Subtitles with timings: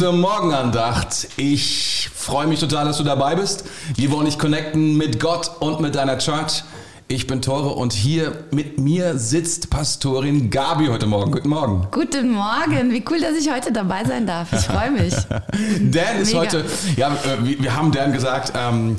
[0.00, 1.28] Zur Morgenandacht.
[1.36, 3.66] Ich freue mich total, dass du dabei bist.
[3.96, 6.64] Wir wollen dich connecten mit Gott und mit deiner Church.
[7.08, 11.32] Ich bin Tore und hier mit mir sitzt Pastorin Gabi heute Morgen.
[11.32, 11.88] Guten Morgen.
[11.90, 12.92] Guten Morgen.
[12.92, 14.50] Wie cool, dass ich heute dabei sein darf.
[14.54, 15.12] Ich freue mich.
[15.92, 16.38] Dan ist Mega.
[16.38, 16.64] heute,
[16.96, 18.96] ja, äh, wir wir haben Dan gesagt, ähm,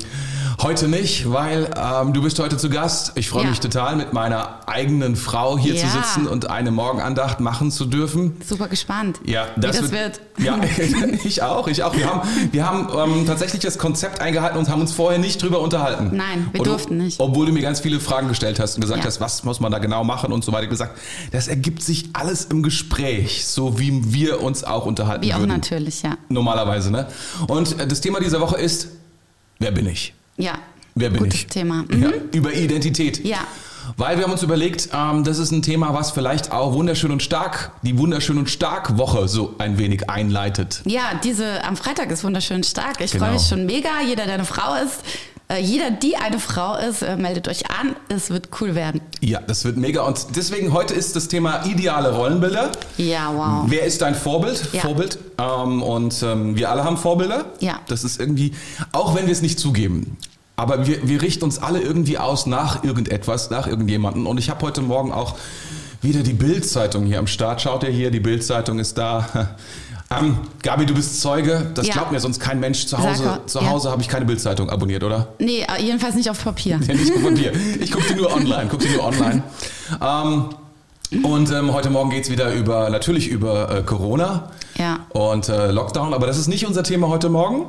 [0.62, 3.12] heute nicht, weil ähm, du bist heute zu Gast.
[3.16, 3.50] Ich freue Ja.
[3.50, 5.90] mich total, mit meiner eigenen Frau hier zu Ja.
[5.90, 8.36] sitzen und eine Morgenandacht machen zu dürfen.
[8.46, 10.20] Super gespannt, Ja, wie das wird.
[10.38, 10.58] Ja,
[11.24, 11.96] ich auch, ich auch.
[11.96, 12.20] Wir haben,
[12.52, 16.10] wir haben ähm, tatsächlich das Konzept eingehalten und haben uns vorher nicht drüber unterhalten.
[16.16, 17.18] Nein, wir und, durften nicht.
[17.20, 19.06] Obwohl du mir ganz viele Fragen gestellt hast und gesagt Ja.
[19.06, 20.66] hast, was muss man da genau machen und so weiter.
[20.68, 20.98] Gesagt,
[21.32, 25.50] das ergibt sich alles im Gespräch, so wie wir uns auch unterhalten Wie auch würden.
[25.50, 26.16] natürlich, ja.
[26.28, 27.06] Normalerweise, ne?
[27.48, 28.88] Und äh, das Thema dieser Woche ist,
[29.58, 30.14] wer bin ich?
[30.36, 30.54] Ja.
[30.94, 31.46] Wer bin Gutes ich?
[31.46, 31.84] Thema.
[31.88, 32.02] Mhm.
[32.02, 33.24] Ja, über Identität.
[33.24, 33.38] Ja.
[33.96, 37.22] Weil wir haben uns überlegt, ähm, das ist ein Thema, was vielleicht auch wunderschön und
[37.22, 40.82] stark, die wunderschön und stark Woche so ein wenig einleitet.
[40.86, 43.00] Ja, diese am Freitag ist wunderschön stark.
[43.00, 43.24] Ich Genau.
[43.24, 43.88] freue mich schon mega.
[44.06, 45.00] Jeder, der eine Frau ist,
[45.58, 47.96] jeder, die eine Frau ist, äh, meldet euch an.
[48.08, 49.00] Es wird cool werden.
[49.20, 50.02] Ja, das wird mega.
[50.02, 52.70] Und deswegen heute ist das Thema ideale Rollenbilder.
[52.96, 53.64] Ja, wow.
[53.66, 54.68] Wer ist dein Vorbild?
[54.72, 54.80] Ja.
[54.80, 55.18] Vorbild.
[55.38, 57.46] Ähm, und ähm, wir alle haben Vorbilder.
[57.60, 57.80] Ja.
[57.88, 58.52] Das ist irgendwie,
[58.92, 60.16] auch wenn wir es nicht zugeben.
[60.56, 64.26] Aber wir, wir richten uns alle irgendwie aus nach irgendetwas, nach irgendjemanden.
[64.26, 65.36] Und ich habe heute Morgen auch
[66.02, 67.62] wieder die Bild-Zeitung hier am Start.
[67.62, 69.56] Schaut ihr hier, die Bild-Zeitung ist da.
[70.20, 71.70] Ähm, Gabi, du bist Zeuge.
[71.74, 71.94] Das Ja.
[71.94, 72.86] glaubt mir sonst kein Mensch.
[72.86, 73.68] Zu Hause, zu ja.
[73.70, 75.28] Hause habe ich keine Bild-Zeitung abonniert, oder?
[75.38, 76.78] Nee, äh, jedenfalls nicht auf Papier.
[76.86, 77.52] Ja, nicht auf Papier.
[77.80, 78.66] Ich gucke die nur online.
[78.70, 79.42] Guck die nur online.
[80.00, 80.44] Ähm,
[81.22, 85.00] und ähm, heute Morgen geht's wieder über, natürlich über äh, Corona Ja.
[85.10, 87.66] und äh, Lockdown, aber das ist nicht unser Thema heute Morgen.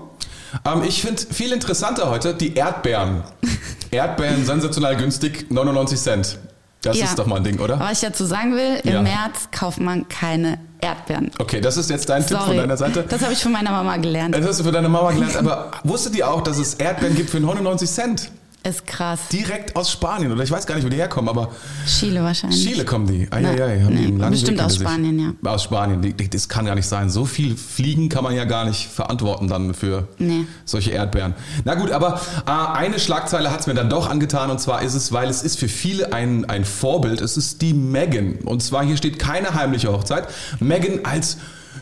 [0.65, 3.23] Ähm, ich finde viel interessanter heute die Erdbeeren.
[3.91, 6.37] Erdbeeren sensationell günstig, 99 Cent.
[6.83, 7.05] Das Ja.
[7.05, 7.79] ist doch mal ein Ding, oder?
[7.79, 9.01] Was ich dazu sagen will, im Ja.
[9.01, 11.31] März kauft man keine Erdbeeren.
[11.39, 12.45] Okay, das ist jetzt dein Tipp Sorry.
[12.49, 13.03] von deiner Seite.
[13.07, 14.35] Das habe ich von meiner Mama gelernt.
[14.35, 17.29] Das hast du für deine Mama gelernt, aber wusstet ihr auch, dass es Erdbeeren gibt
[17.29, 18.31] für 99 Cent?
[18.65, 19.19] Ist krass.
[19.29, 21.51] Direkt aus Spanien oder ich weiß gar nicht, wo die herkommen, aber
[21.85, 22.63] Chile wahrscheinlich.
[22.63, 23.27] Chile kommen die.
[23.29, 25.01] Ei, Na, ei, ei, haben nee, einen langen bestimmt Weg aus hinter sich.
[25.03, 25.51] Spanien, ja.
[25.51, 26.15] Aus Spanien.
[26.31, 27.09] Das kann ja nicht sein.
[27.09, 30.45] So viel Fliegen kann man ja gar nicht verantworten dann für Nee.
[30.63, 31.33] solche Erdbeeren.
[31.65, 34.93] Na gut, aber äh, eine Schlagzeile hat es mir dann doch angetan und zwar ist
[34.93, 37.19] es, weil es ist für viele ein, ein Vorbild.
[37.19, 38.35] Es ist die Megan.
[38.45, 40.27] Und zwar hier steht keine heimliche Hochzeit.
[40.61, 41.35] Megan als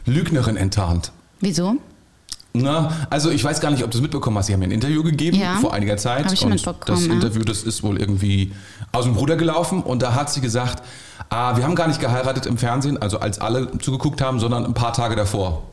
[0.08, 1.12] Lügnerin enttarnt.
[1.42, 1.76] Wieso?
[2.54, 4.48] Na, also ich weiß gar nicht, ob du es mitbekommen hast.
[4.48, 6.26] Sie haben mir ein Interview gegeben Ja, vor einiger Zeit.
[6.26, 7.14] hab ich und das ja.
[7.14, 8.52] Interview, das ist wohl irgendwie
[8.92, 9.82] aus dem Ruder gelaufen.
[9.82, 10.84] Und da hat sie gesagt,
[11.30, 14.74] ah, wir haben gar nicht geheiratet im Fernsehen, also als alle zugeguckt haben, sondern ein
[14.74, 15.64] paar Tage davor.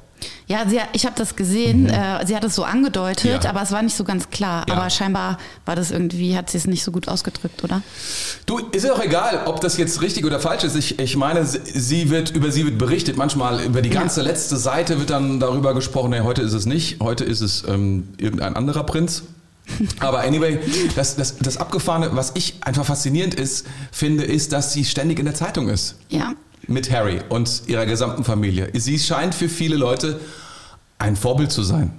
[0.48, 1.86] Ja, sie, ich habe das gesehen.
[1.88, 3.50] Äh, sie hat es so angedeutet, Ja.
[3.50, 4.64] aber es war nicht so ganz klar.
[4.66, 4.74] Ja.
[4.76, 5.36] Aber scheinbar
[5.66, 7.82] war das irgendwie, hat sie es nicht so gut ausgedrückt, oder?
[8.46, 10.74] Du, ist ja auch egal, ob das jetzt richtig oder falsch ist.
[10.74, 13.18] Ich, ich meine, sie- wird, über sie wird berichtet.
[13.18, 16.98] Manchmal über die ganze letzte Seite wird dann darüber gesprochen, nee, heute ist es nicht,
[17.00, 19.24] heute ist es ähm, irgendein anderer Prinz.
[20.00, 20.58] Aber anyway,
[20.96, 25.26] das, das, das Abgefahrene, was ich einfach faszinierend ist, finde, ist, dass sie ständig in
[25.26, 25.96] der Zeitung ist.
[26.08, 26.32] Ja.
[26.68, 28.70] Mit Harry und ihrer gesamten Familie.
[28.74, 30.20] Sie scheint für viele Leute
[30.98, 31.92] ein Vorbild zu sein.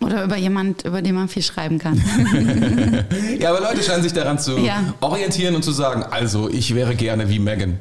[0.00, 2.00] Oder über jemand, über den man viel schreiben kann.
[3.40, 4.94] Ja, aber Leute scheinen sich daran zu Ja.
[5.00, 7.78] orientieren und zu sagen, also ich wäre gerne wie Megan.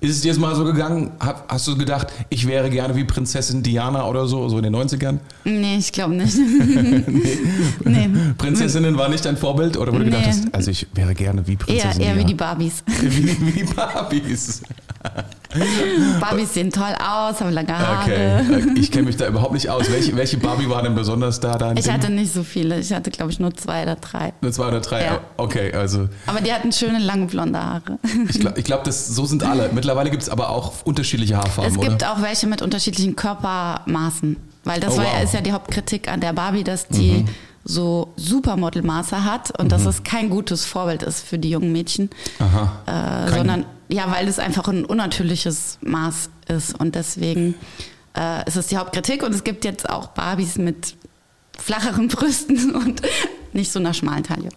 [0.00, 1.12] Ist es dir jetzt mal so gegangen?
[1.48, 5.18] Hast du gedacht, ich wäre gerne wie Prinzessin Diana oder so, so in den 90ern?
[5.44, 6.36] nee, ich glaube nicht.
[7.84, 8.08] nee.
[8.36, 9.76] Prinzessinnen war nicht dein Vorbild?
[9.76, 10.28] Oder wo du gedacht Nee.
[10.30, 12.24] hast, also ich wäre gerne wie Eher, Prinzessin eher wie Diana?
[12.28, 12.84] die Barbies.
[13.00, 14.62] wie, wie die Barbies.
[16.20, 18.02] Barbies sehen toll aus, haben lange Haare.
[18.02, 19.90] Okay, ich kenne mich da überhaupt nicht aus.
[19.90, 21.56] Welche, welche Barbie war denn besonders da?
[21.56, 22.78] da Ich hatte nicht so viele.
[22.80, 24.32] Ich hatte, glaube ich, nur zwei oder drei.
[24.40, 25.04] Nur zwei oder drei?
[25.04, 25.20] Ja.
[25.36, 27.98] Okay, also Aber die hatten schöne, lange blonde Haare.
[28.28, 29.70] ich glaube, glaub, so sind alle.
[29.72, 31.88] Mittlerweile gibt es aber auch unterschiedliche Haarfarben, Es oder?
[31.88, 34.36] gibt auch welche mit unterschiedlichen Körpermaßen.
[34.64, 35.16] Weil das Oh, war, wow.
[35.18, 35.24] Mhm.
[35.24, 37.24] ist ja die Hauptkritik an der Barbie, dass die
[37.64, 42.10] so Supermodelmaße hat und dass es kein gutes Vorbild ist für die jungen Mädchen.
[42.38, 43.26] Aha.
[43.26, 46.78] Äh, sondern, ja, weil es einfach ein unnatürliches Maß ist.
[46.78, 47.54] Und deswegen
[48.16, 49.22] äh, ist es die Hauptkritik.
[49.22, 50.94] Und es gibt jetzt auch Barbies mit
[51.58, 53.00] flacheren Brüsten und
[53.54, 54.50] nicht so einer schmalen Taille.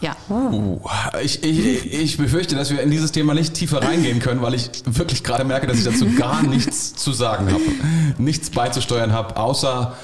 [0.00, 0.14] Ja.
[0.28, 0.80] Uh,
[1.22, 4.70] ich, ich, ich befürchte, dass wir in dieses Thema nicht tiefer reingehen können, weil ich
[4.84, 7.62] wirklich gerade merke, dass ich dazu gar nichts zu sagen habe,
[8.18, 9.96] nichts beizusteuern habe, außer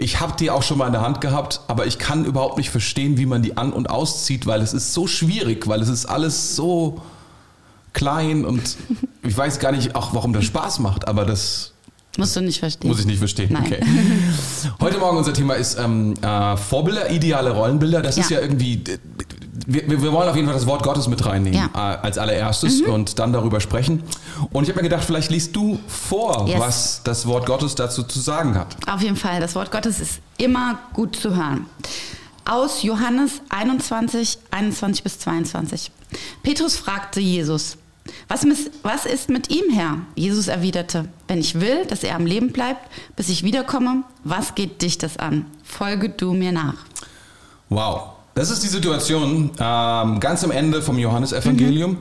[0.00, 2.70] ich habe die auch schon mal in der Hand gehabt, aber ich kann überhaupt nicht
[2.70, 6.06] verstehen, wie man die an- und auszieht, weil es ist so schwierig, weil es ist
[6.06, 7.02] alles so
[7.92, 8.76] klein und
[9.22, 11.72] ich weiß gar nicht auch, warum das Spaß macht, aber das
[12.18, 12.88] Musst du nicht verstehen.
[12.90, 13.52] muss ich nicht verstehen.
[13.52, 13.64] Nein.
[13.66, 13.80] Okay.
[14.80, 18.02] Heute Morgen unser Thema ist ähm, äh, Vorbilder, ideale Rollenbilder.
[18.02, 18.38] Das ist Ja.
[18.38, 18.82] ja irgendwie,
[19.66, 21.70] wir, wir wollen auf jeden Fall das Wort Gottes mit reinnehmen Ja.
[21.74, 24.02] äh, als allererstes und dann darüber sprechen.
[24.52, 26.60] Und ich habe mir gedacht, vielleicht liest du vor, Yes.
[26.60, 28.76] was das Wort Gottes dazu zu sagen hat.
[28.88, 31.66] Auf jeden Fall, das Wort Gottes ist immer gut zu hören.
[32.44, 35.90] Aus Johannes 21, 21 bis 22.
[36.42, 37.76] Petrus fragte Jesus,
[38.26, 38.44] was,
[38.82, 39.98] was ist mit ihm, Herr?
[40.16, 42.80] Jesus erwiderte, wenn ich will, dass er am Leben bleibt,
[43.14, 45.46] bis ich wiederkomme, was geht dich das an?
[45.62, 46.74] Folge du mir nach.
[47.68, 48.14] Wow.
[48.40, 51.98] Das ist die Situation ähm, ganz am Ende vom Johannesevangelium,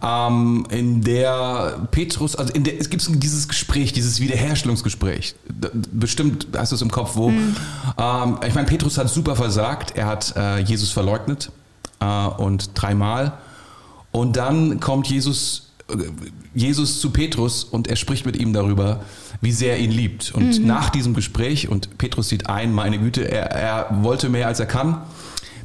[0.00, 5.34] ähm, in der Petrus, also in der, es gibt dieses Gespräch, dieses Wiederherstellungsgespräch.
[5.90, 7.30] Bestimmt hast du es im Kopf, wo.
[7.30, 9.96] Ähm, ich meine, Petrus hat super versagt.
[9.96, 11.50] Er hat äh, Jesus verleugnet
[11.98, 13.32] äh, und dreimal.
[14.12, 15.96] Und dann kommt Jesus, äh,
[16.54, 19.00] Jesus zu Petrus und er spricht mit ihm darüber,
[19.40, 20.32] wie sehr er ihn liebt.
[20.36, 24.60] Und nach diesem Gespräch, und Petrus sieht ein, meine Güte, er, er wollte mehr als
[24.60, 25.02] er kann.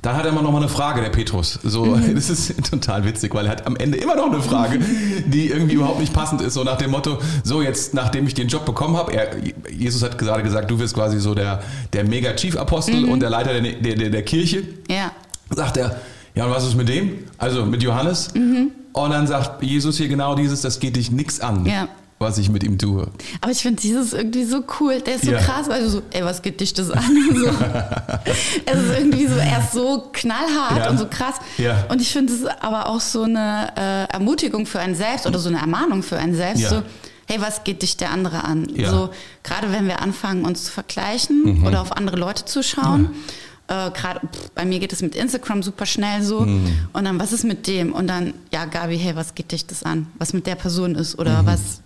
[0.05, 1.57] Dann hat er immer noch mal eine Frage, der Petrus.
[1.63, 4.79] So, das ist total witzig, weil er hat am Ende immer noch eine Frage,
[5.25, 6.53] die irgendwie überhaupt nicht passend ist.
[6.53, 9.29] So nach dem Motto, so jetzt, nachdem ich den Job bekommen habe, er,
[9.71, 11.63] Jesus hat gerade gesagt, du wirst quasi so der,
[11.93, 15.11] der Mega-Chief-Apostel und der Leiter der, der, der, der Kirche Ja,
[15.49, 15.99] sagt er,
[16.35, 17.23] ja, und was ist mit dem?
[17.39, 18.27] Also mit Johannes.
[18.93, 21.87] Und dann sagt Jesus hier genau dieses, das geht dich nichts an, Ja.
[22.17, 23.07] Was ich mit ihm tue.
[23.41, 25.01] aber ich finde Jesus irgendwie so cool.
[25.01, 25.39] Der ist so Ja.
[25.39, 27.03] krass, weil du so, ey, was geht dich das an?
[27.35, 27.47] So.
[28.65, 30.89] es ist irgendwie so, er ist so knallhart Ja.
[30.89, 31.35] und so krass.
[31.57, 31.85] Ja.
[31.89, 35.49] Und ich finde es aber auch so eine äh, Ermutigung für einen selbst oder so
[35.49, 36.69] eine Ermahnung für einen selbst.
[36.69, 36.81] So,
[37.27, 38.67] hey, was geht dich der andere an?
[38.89, 39.09] So,
[39.43, 41.67] gerade wenn wir anfangen, uns zu vergleichen Mhm.
[41.67, 43.09] oder auf andere Leute zu schauen.
[43.67, 44.21] Äh, gerade
[44.53, 46.41] bei mir geht es mit Instagram super schnell so.
[46.41, 46.71] Mhm.
[46.93, 47.93] Und dann, was ist mit dem?
[47.93, 50.05] Und dann, ja, Gabi, hey, was geht dich das an?
[50.19, 51.47] Was mit der Person ist oder Mhm.
[51.47, 51.81] was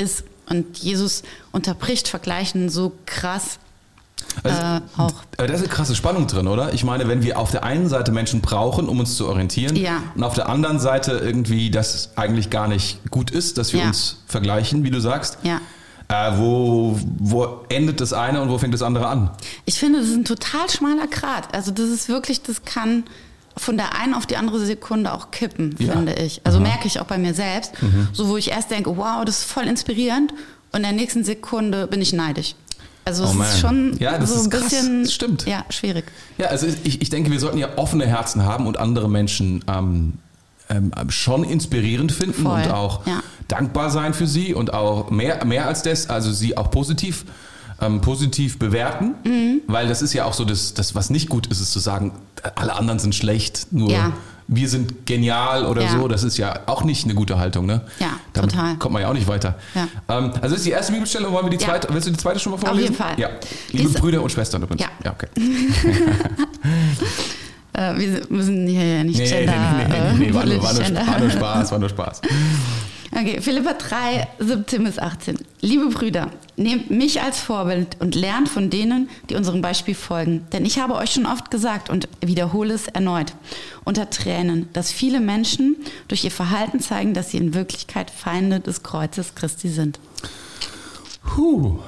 [0.00, 0.24] ist.
[0.48, 3.58] Und Jesus unterbricht Vergleichen so krass
[4.42, 4.80] Also, äh,
[5.36, 6.72] da ist eine krasse Spannung drin, oder?
[6.74, 10.02] Ich meine, wenn wir auf der einen Seite Menschen brauchen, um uns zu orientieren, Ja.
[10.14, 13.86] und auf der anderen Seite irgendwie das eigentlich gar nicht gut ist, dass wir Ja.
[13.88, 15.38] uns vergleichen, wie du sagst.
[15.42, 15.60] Ja.
[16.08, 19.30] Äh, wo, wo endet das eine und wo fängt das andere an?
[19.64, 21.54] Ich finde, das ist ein total schmaler Grat.
[21.54, 23.04] Also das ist wirklich, das kann
[23.60, 25.92] von der einen auf die andere Sekunde auch kippen, Ja.
[25.92, 26.40] finde ich.
[26.44, 27.72] Also merke ich auch bei mir selbst.
[28.12, 30.32] So, wo ich erst denke, wow, das ist voll inspirierend
[30.72, 32.54] und in der nächsten Sekunde bin ich neidisch.
[33.04, 33.48] Also es Oh man.
[33.48, 34.62] ist schon Ja, das so ist ein krass.
[34.64, 35.46] bisschen stimmt.
[35.46, 36.04] Ja, schwierig.
[36.38, 40.14] Ja, also ich, ich denke, wir sollten ja offene Herzen haben und andere Menschen ähm,
[40.68, 43.22] ähm, schon inspirierend finden Voll, und auch ja.
[43.48, 47.24] dankbar sein für sie und auch mehr, mehr als das, also sie auch positiv,
[47.80, 49.49] ähm, positiv bewerten, Mhm.
[49.66, 52.12] Weil das ist ja auch so, das, das, was nicht gut ist, ist zu sagen,
[52.54, 54.12] alle anderen sind schlecht, nur Ja.
[54.48, 55.90] wir sind genial oder Ja.
[55.90, 56.08] so.
[56.08, 57.82] Das ist ja auch nicht eine gute Haltung, ne?
[58.00, 58.76] Ja, Damit total.
[58.76, 59.54] kommt man ja auch nicht weiter.
[59.74, 59.88] Ja.
[60.08, 62.38] Ähm, also das ist die erste Bibelstelle, wollen wir die zweite, willst du die zweite
[62.40, 62.82] schon mal vorlesen?
[62.82, 63.18] jeden Fall.
[63.18, 63.28] Ja.
[63.70, 64.82] Liebe Diese- Brüder und Schwestern übrigens.
[64.82, 64.88] Ja.
[65.04, 65.28] ja okay.
[67.72, 70.58] Äh, wir müssen hier ja nicht Nee, nee, Gender, nee, nee, nee, nee, war, nur,
[70.58, 72.20] politisch war, nur, war nur Spaß, war nur Spaß.
[73.12, 75.36] Okay, Philippa 3, 17 bis 18.
[75.62, 80.46] Liebe Brüder, nehmt mich als Vorbild und lernt von denen, die unserem Beispiel folgen.
[80.52, 83.32] Denn ich habe euch schon oft gesagt und wiederhole es erneut,
[83.84, 85.74] unter Tränen, dass viele Menschen
[86.06, 89.98] durch ihr Verhalten zeigen, dass sie in Wirklichkeit Feinde des Kreuzes Christi sind.
[91.24, 91.78] Puh.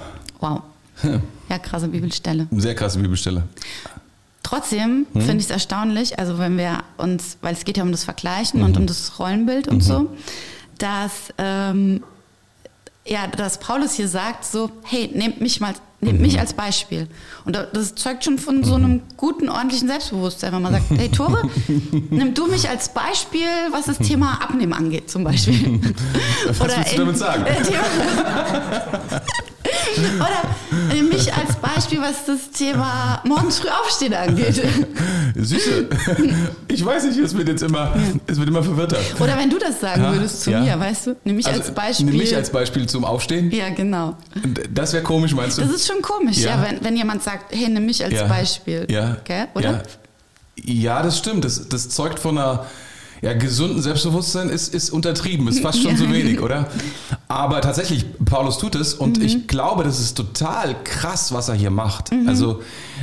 [0.41, 0.63] Wow.
[1.49, 2.47] Ja, krasse Bibelstelle.
[2.51, 3.43] Sehr krasse Bibelstelle.
[4.43, 5.21] Trotzdem Hm?
[5.21, 8.63] finde ich es erstaunlich, also wenn wir uns, weil es geht ja um das Vergleichen
[8.63, 8.77] und Mhm.
[8.83, 10.09] um das Rollenbild und so,
[10.83, 12.03] dass, ähm,
[13.07, 16.27] ja, dass Paulus hier sagt so, hey, nehmt mich mal, nehmt Mhm.
[16.27, 17.09] mich als Beispiel.
[17.45, 21.49] Und das zeugt schon von so einem guten, ordentlichen Selbstbewusstsein, wenn man sagt, hey Tore,
[22.11, 25.81] nimm du mich als Beispiel, was das Thema Abnehmen angeht, zum Beispiel.
[26.47, 27.45] Was willst du damit sagen?
[27.65, 27.83] Thema,
[30.17, 34.63] oder nimm mich als Beispiel, was das Thema morgens früh aufstehen angeht.
[35.37, 35.89] Süße.
[36.69, 37.95] Ich weiß nicht, es wird jetzt immer,
[38.27, 38.97] es wird immer verwirrter.
[39.21, 40.61] Oder wenn du das sagen Ja, würdest zu ja.
[40.61, 41.17] mir, weißt du?
[41.25, 42.07] Nimm mich Also, als Beispiel.
[42.07, 43.51] Nimm mich als Beispiel zum Aufstehen.
[43.51, 44.17] ja, genau.
[44.73, 45.63] Das wäre komisch, meinst du?
[45.63, 46.67] Das ist schon komisch, ja, Ja.
[46.71, 48.27] wenn, wenn jemand sagt, hey, nimm mich als.
[48.27, 48.87] Beispiel.
[48.89, 49.19] Ja.
[49.25, 49.49] Gell?
[49.55, 49.83] Oder?
[50.57, 50.65] Ja.
[50.65, 51.45] ja, das stimmt.
[51.45, 52.65] Das, das zeugt von einer
[53.23, 56.69] ja, gesunden Selbstbewusstsein ist, ist untertrieben, ist fast schon zu wenig, oder?
[57.29, 59.25] Aber tatsächlich, Paulus tut es und Mhm.
[59.25, 62.13] ich glaube, das ist total krass, was er hier macht.
[62.13, 62.29] Mhm.
[62.29, 62.63] Also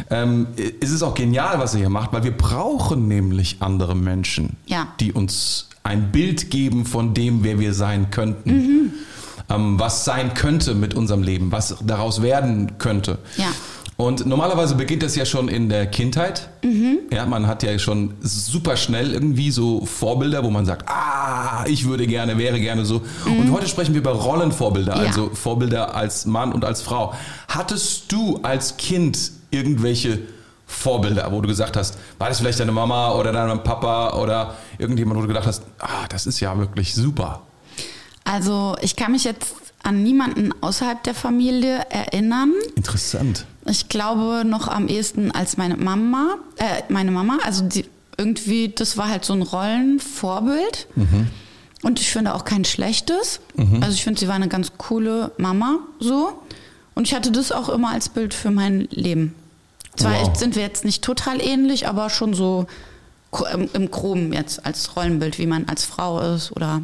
[0.09, 0.47] ähm,
[0.81, 4.89] es ist auch genial, was er hier macht, weil wir brauchen nämlich andere Menschen, Ja.
[4.99, 8.51] die uns ein Bild geben von dem, wer wir sein könnten.
[8.51, 8.93] Mhm.
[9.49, 13.17] Ähm, was sein könnte mit unserem Leben, was daraus werden könnte.
[13.37, 13.47] Ja.
[13.99, 16.47] Und normalerweise beginnt das ja schon in der Kindheit.
[16.63, 16.99] Mhm.
[17.11, 21.85] Ja, man hat ja schon super schnell irgendwie so Vorbilder, wo man sagt, ah, ich
[21.85, 23.01] würde gerne, wäre gerne so.
[23.25, 25.01] Und heute sprechen wir über Rollenvorbilder, Mhm.
[25.01, 25.07] Ja.
[25.09, 27.13] also Vorbilder als Mann und als Frau.
[27.49, 30.19] Hattest du als Kind irgendwelche
[30.65, 35.17] Vorbilder, wo du gesagt hast, war das vielleicht deine Mama oder dein Papa oder irgendjemand,
[35.17, 37.41] wo du gedacht hast, ah, das ist ja wirklich super?
[38.23, 42.53] Also ich kann mich jetzt an niemanden außerhalb der Familie erinnern.
[42.75, 43.45] Interessant.
[43.69, 47.85] Ich glaube noch am ehesten als meine Mama, äh, meine Mama, also die,
[48.17, 50.87] irgendwie, das war halt so ein Rollenvorbild.
[50.95, 51.27] Mhm.
[51.81, 53.39] Und ich finde auch kein schlechtes.
[53.55, 53.81] Mhm.
[53.81, 56.41] Also ich finde, sie war eine ganz coole Mama so.
[56.95, 59.33] Und ich hatte das auch immer als Bild für mein Leben.
[59.95, 60.37] Zwar wow.
[60.37, 62.67] sind wir jetzt nicht total ähnlich, aber schon so
[63.53, 66.81] im, im Groben jetzt als Rollenbild, wie man als Frau ist oder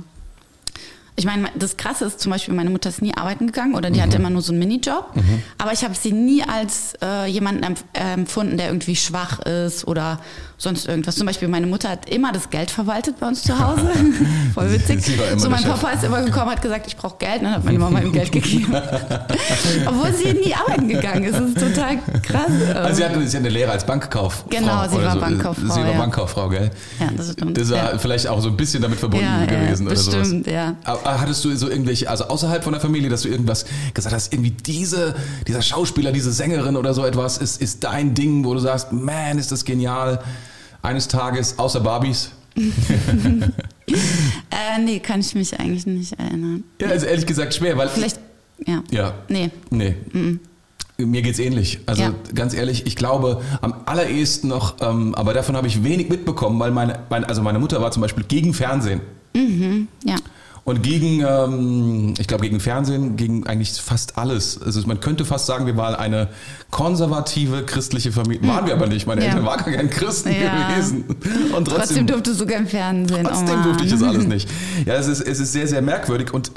[1.18, 4.00] ich meine, das Krasse ist zum Beispiel, meine Mutter ist nie arbeiten gegangen oder die
[4.00, 4.04] mhm.
[4.04, 5.16] hatte immer nur so einen Minijob.
[5.16, 5.44] Mhm.
[5.58, 10.20] Aber ich habe sie nie als äh, jemanden empf empfunden, der irgendwie schwach ist oder
[10.58, 11.16] sonst irgendwas.
[11.16, 13.92] Zum Beispiel meine Mutter hat immer das Geld verwaltet bei uns zu Hause.
[14.54, 15.04] Voll witzig.
[15.38, 18.00] So mein Papa ist immer gekommen, hat gesagt, ich brauche Geld, dann hat meine Mama
[18.00, 18.74] ihm Geld gegeben.
[19.86, 21.40] Obwohl sie nie arbeiten gegangen ist.
[21.40, 22.52] Das ist total krass.
[22.76, 24.48] Also sie hatte, sie hatte eine Lehre als Bankkauffrau.
[24.50, 25.20] Genau, sie war so.
[25.20, 25.74] Bankkauffrau.
[25.74, 25.98] Sie war ja.
[25.98, 26.72] Bankkauffrau, gell?
[27.00, 27.58] Ja, das stimmt.
[27.58, 27.98] Das war ja.
[27.98, 29.88] vielleicht auch so ein bisschen damit verbunden ja, gewesen.
[29.88, 30.76] Ja, bestimmt, ja.
[30.84, 34.34] Aber hattest du so irgendwelche, also außerhalb von der Familie, dass du irgendwas gesagt hast,
[34.34, 35.16] irgendwie diese,
[35.48, 39.38] dieser Schauspieler, diese Sängerin oder so etwas ist, ist dein Ding, wo du sagst, man,
[39.38, 40.20] ist das genial.
[40.86, 42.32] Eines Tages, außer Barbies.
[42.56, 42.70] äh,
[44.80, 46.64] nee, kann ich mich eigentlich nicht erinnern.
[46.80, 47.90] Ja, also ehrlich gesagt schwer, weil.
[47.90, 48.20] Vielleicht,
[48.66, 48.84] ja.
[48.92, 49.14] Ja.
[49.28, 49.50] Nee.
[49.72, 49.96] Nee.
[50.14, 50.40] Mm
[50.98, 51.80] Mir geht's ähnlich.
[51.88, 52.14] Also ja.
[52.34, 56.72] ganz ehrlich, ich glaube am allerersten noch, ähm, aber davon habe ich wenig mitbekommen, weil
[56.72, 59.02] meine, meine, also meine Mutter war zum Beispiel gegen Fernsehen.
[59.34, 60.16] Mhm, ja.
[60.66, 64.60] Und gegen, ähm, ich glaube, gegen Fernsehen, gegen eigentlich fast alles.
[64.60, 66.30] Also man könnte fast sagen, wir waren eine
[66.72, 68.50] konservative christliche Familie.
[68.50, 69.06] Waren wir aber nicht.
[69.06, 69.28] Meine ja.
[69.28, 70.70] Eltern waren gar kein Christen ja.
[70.70, 71.06] gewesen.
[71.56, 73.26] Und trotzdem, trotzdem durftest du kein Fernsehen.
[73.26, 74.50] Trotzdem oh durfte ich das alles nicht.
[74.88, 76.34] Ja, es ist, es ist sehr, sehr merkwürdig.
[76.34, 76.52] Und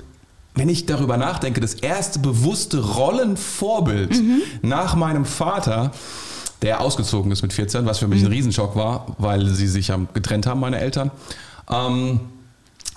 [0.54, 4.40] wenn ich darüber nachdenke, das erste bewusste Rollenvorbild mhm.
[4.62, 5.92] nach meinem Vater,
[6.62, 8.28] der ausgezogen ist mit 14, was für mich mhm.
[8.28, 11.10] ein Riesenschock war, weil sie sich getrennt haben, meine Eltern.
[11.70, 12.20] Ähm,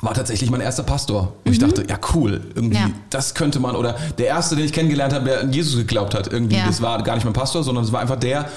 [0.02, 1.34] war tatsächlich mein erster Pastor.
[1.44, 1.52] Und mhm.
[1.54, 2.90] ich dachte, ja cool, irgendwie, ja.
[3.10, 6.32] das könnte man, oder der erste, den ich kennengelernt habe, der an Jesus geglaubt hat,
[6.32, 6.66] irgendwie, ja.
[6.66, 8.50] das war gar nicht mein Pastor, sondern es war einfach der,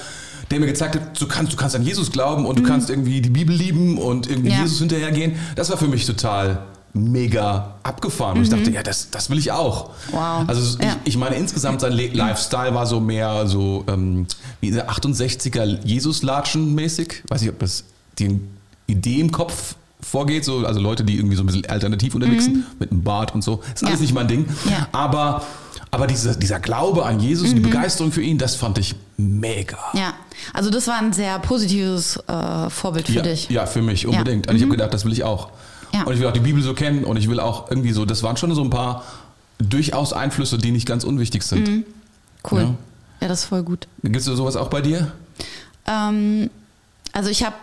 [0.51, 2.63] der mir gezeigt hat, du kannst, du kannst an Jesus glauben und mhm.
[2.63, 4.61] du kannst irgendwie die Bibel lieben und irgendwie ja.
[4.61, 5.35] Jesus hinterhergehen.
[5.55, 8.37] Das war für mich total mega abgefahren.
[8.37, 8.75] Und ich dachte, mhm.
[8.75, 9.91] ja, das, das will ich auch.
[10.11, 10.47] Wow.
[10.47, 14.27] Also ich, ich meine, insgesamt sein Lifestyle war so mehr so ähm,
[14.61, 17.23] wie 68er Jesus-Latschen mäßig.
[17.27, 17.83] Weiß nicht, ob das
[18.17, 18.39] die
[18.87, 19.75] Idee im Kopf
[20.05, 22.53] vorgeht, so, also Leute, die irgendwie so ein bisschen alternativ unterwegs mhm.
[22.53, 23.61] sind, mit einem Bart und so.
[23.73, 24.01] Ist alles ja.
[24.03, 24.45] nicht mein Ding.
[24.69, 24.87] Ja.
[24.91, 25.45] Aber,
[25.91, 27.55] aber dieser, dieser Glaube an Jesus, mhm.
[27.55, 29.79] die Begeisterung für ihn, das fand ich mega.
[29.93, 30.13] Ja,
[30.53, 33.49] also das war ein sehr positives äh, Vorbild für ja, dich.
[33.49, 34.47] Ja, für mich unbedingt.
[34.47, 34.77] Also ich habe mhm.
[34.77, 35.49] gedacht, das will ich auch.
[36.05, 38.21] Und ich will auch die Bibel so kennen und ich will auch irgendwie so, das
[38.21, 39.03] waren schon so ein paar
[39.59, 41.67] durchaus Einflüsse, die nicht ganz unwichtig sind.
[41.69, 41.85] Mhm.
[42.51, 42.61] Cool.
[42.61, 42.75] Ja.
[43.21, 43.87] ja, das ist voll gut.
[44.03, 45.13] Gibt es sowas auch bei dir?
[45.87, 46.49] Ähm,
[47.15, 47.55] also ich habe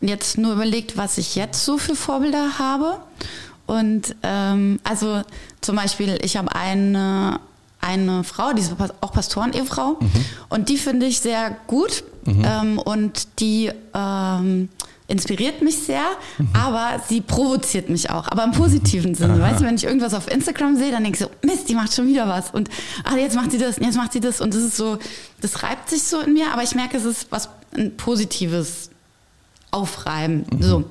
[0.00, 3.00] jetzt nur überlegt, was ich jetzt so für Vorbilder habe.
[3.66, 5.22] Und ähm, also
[5.60, 7.40] zum Beispiel, ich habe eine,
[7.80, 9.96] eine Frau, die ist auch Pastoren-Ehefrau.
[9.98, 10.10] Mhm.
[10.48, 12.04] Und die finde ich sehr gut.
[12.24, 12.44] Mhm.
[12.44, 14.68] Ähm, und die ähm,
[15.08, 16.04] inspiriert mich sehr,
[16.38, 16.48] mhm.
[16.52, 19.34] aber sie provoziert mich auch, aber im positiven Sinne.
[19.34, 19.40] Aha.
[19.40, 21.92] Weißt du, wenn ich irgendwas auf Instagram sehe, dann denke ich so, Mist, die macht
[21.92, 22.70] schon wieder was und
[23.02, 24.98] ah, jetzt macht sie das, jetzt macht sie das und das ist so,
[25.40, 28.90] das reibt sich so in mir, aber ich merke, es ist was ein Positives
[29.70, 30.46] aufreiben.
[30.50, 30.62] Mhm.
[30.62, 30.84] So.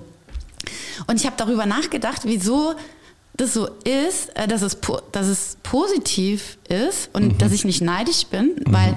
[1.07, 2.75] Und ich habe darüber nachgedacht, wieso
[3.36, 4.77] das so ist, äh, dass es,
[5.12, 7.38] dass es positiv ist und mhm.
[7.38, 8.74] dass ich nicht neidisch bin, mhm.
[8.74, 8.95] weil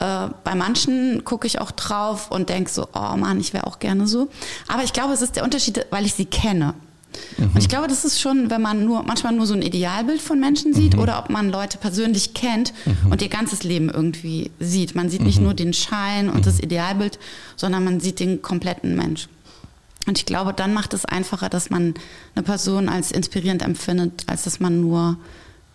[0.00, 3.78] äh, bei manchen gucke ich auch drauf und denke so, oh Mann, ich wäre auch
[3.78, 4.28] gerne so.
[4.68, 6.74] Aber ich glaube, es ist der Unterschied, weil ich sie kenne.
[7.38, 7.50] Mhm.
[7.54, 10.40] Und ich glaube, das ist schon, wenn man nur manchmal nur so ein Idealbild von
[10.40, 11.00] Menschen sieht mhm.
[11.00, 13.12] oder ob man Leute persönlich kennt mhm.
[13.12, 14.94] und ihr ganzes Leben irgendwie sieht.
[14.94, 15.44] Man sieht nicht mhm.
[15.44, 16.64] nur den Schein und das mhm.
[16.64, 17.18] Idealbild,
[17.56, 19.28] sondern man sieht den kompletten Mensch.
[20.06, 21.94] Und ich glaube, dann macht es einfacher, dass man
[22.34, 25.16] eine Person als inspirierend empfindet, als dass man nur,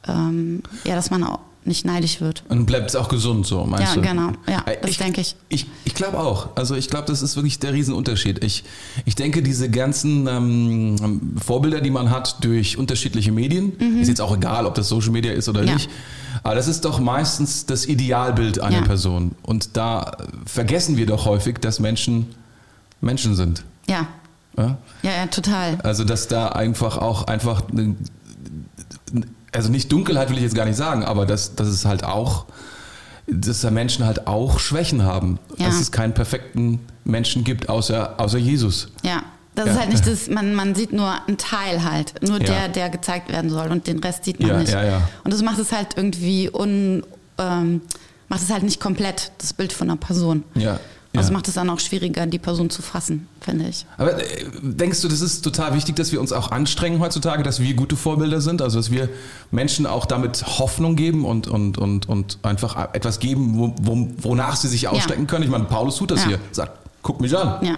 [0.08, 2.44] ähm, ja, dass man auch nicht neidisch wird.
[2.50, 4.06] Und bleibt es auch gesund so, meinst ja, du?
[4.06, 4.32] Ja, genau.
[4.48, 5.36] Ja, das denke ich.
[5.48, 6.50] Ich, ich glaube auch.
[6.56, 8.44] Also ich glaube, das ist wirklich der Riesenunterschied.
[8.44, 8.66] Ich,
[9.06, 14.02] ich denke, diese ganzen ähm, Vorbilder, die man hat durch unterschiedliche Medien, mhm.
[14.02, 15.74] ist jetzt auch egal, ob das Social Media ist oder ja.
[15.74, 15.90] nicht,
[16.44, 18.84] aber das ist doch meistens das Idealbild einer ja.
[18.84, 19.32] Person.
[19.44, 22.28] Und da vergessen wir doch häufig, dass Menschen
[23.02, 23.64] Menschen sind.
[23.88, 24.08] Ja.
[24.58, 24.78] Ja?
[25.04, 25.78] ja, ja, total.
[25.84, 27.64] Also dass da einfach auch einfach
[29.52, 32.46] also nicht Dunkelheit will ich jetzt gar nicht sagen, aber dass, dass es halt auch,
[33.28, 35.40] dass da Menschen halt auch Schwächen haben.
[35.58, 35.68] Ja.
[35.68, 38.92] Dass es keinen perfekten Menschen gibt, außer, außer Jesus.
[39.04, 39.24] Ja.
[39.56, 39.74] Das ja.
[39.74, 42.46] ist halt nicht das, man, man sieht nur einen Teil halt, nur ja.
[42.46, 44.72] der, der gezeigt werden soll und den Rest sieht man ja, nicht.
[44.72, 45.10] Ja, ja.
[45.26, 47.04] Und das macht es halt irgendwie un,
[47.38, 47.82] ähm,
[48.30, 50.44] macht es halt nicht komplett, das Bild von einer Person.
[50.56, 50.80] Ja.
[51.16, 51.34] Also Ja.
[51.38, 53.86] macht es dann auch schwieriger, die Person zu fassen, finde ich.
[53.98, 57.60] Aber äh, denkst du, das ist total wichtig, dass wir uns auch anstrengen heutzutage, dass
[57.60, 58.62] wir gute Vorbilder sind?
[58.62, 59.10] Also, dass wir
[59.50, 64.56] Menschen auch damit Hoffnung geben und, und, und, und einfach etwas geben, wo, wo, wonach
[64.56, 65.44] sie sich ausstecken können?
[65.46, 66.28] Ich meine, Paulus tut das Ja.
[66.28, 66.40] hier.
[66.52, 67.66] Sagt, guck mich an.
[67.66, 67.76] Ja,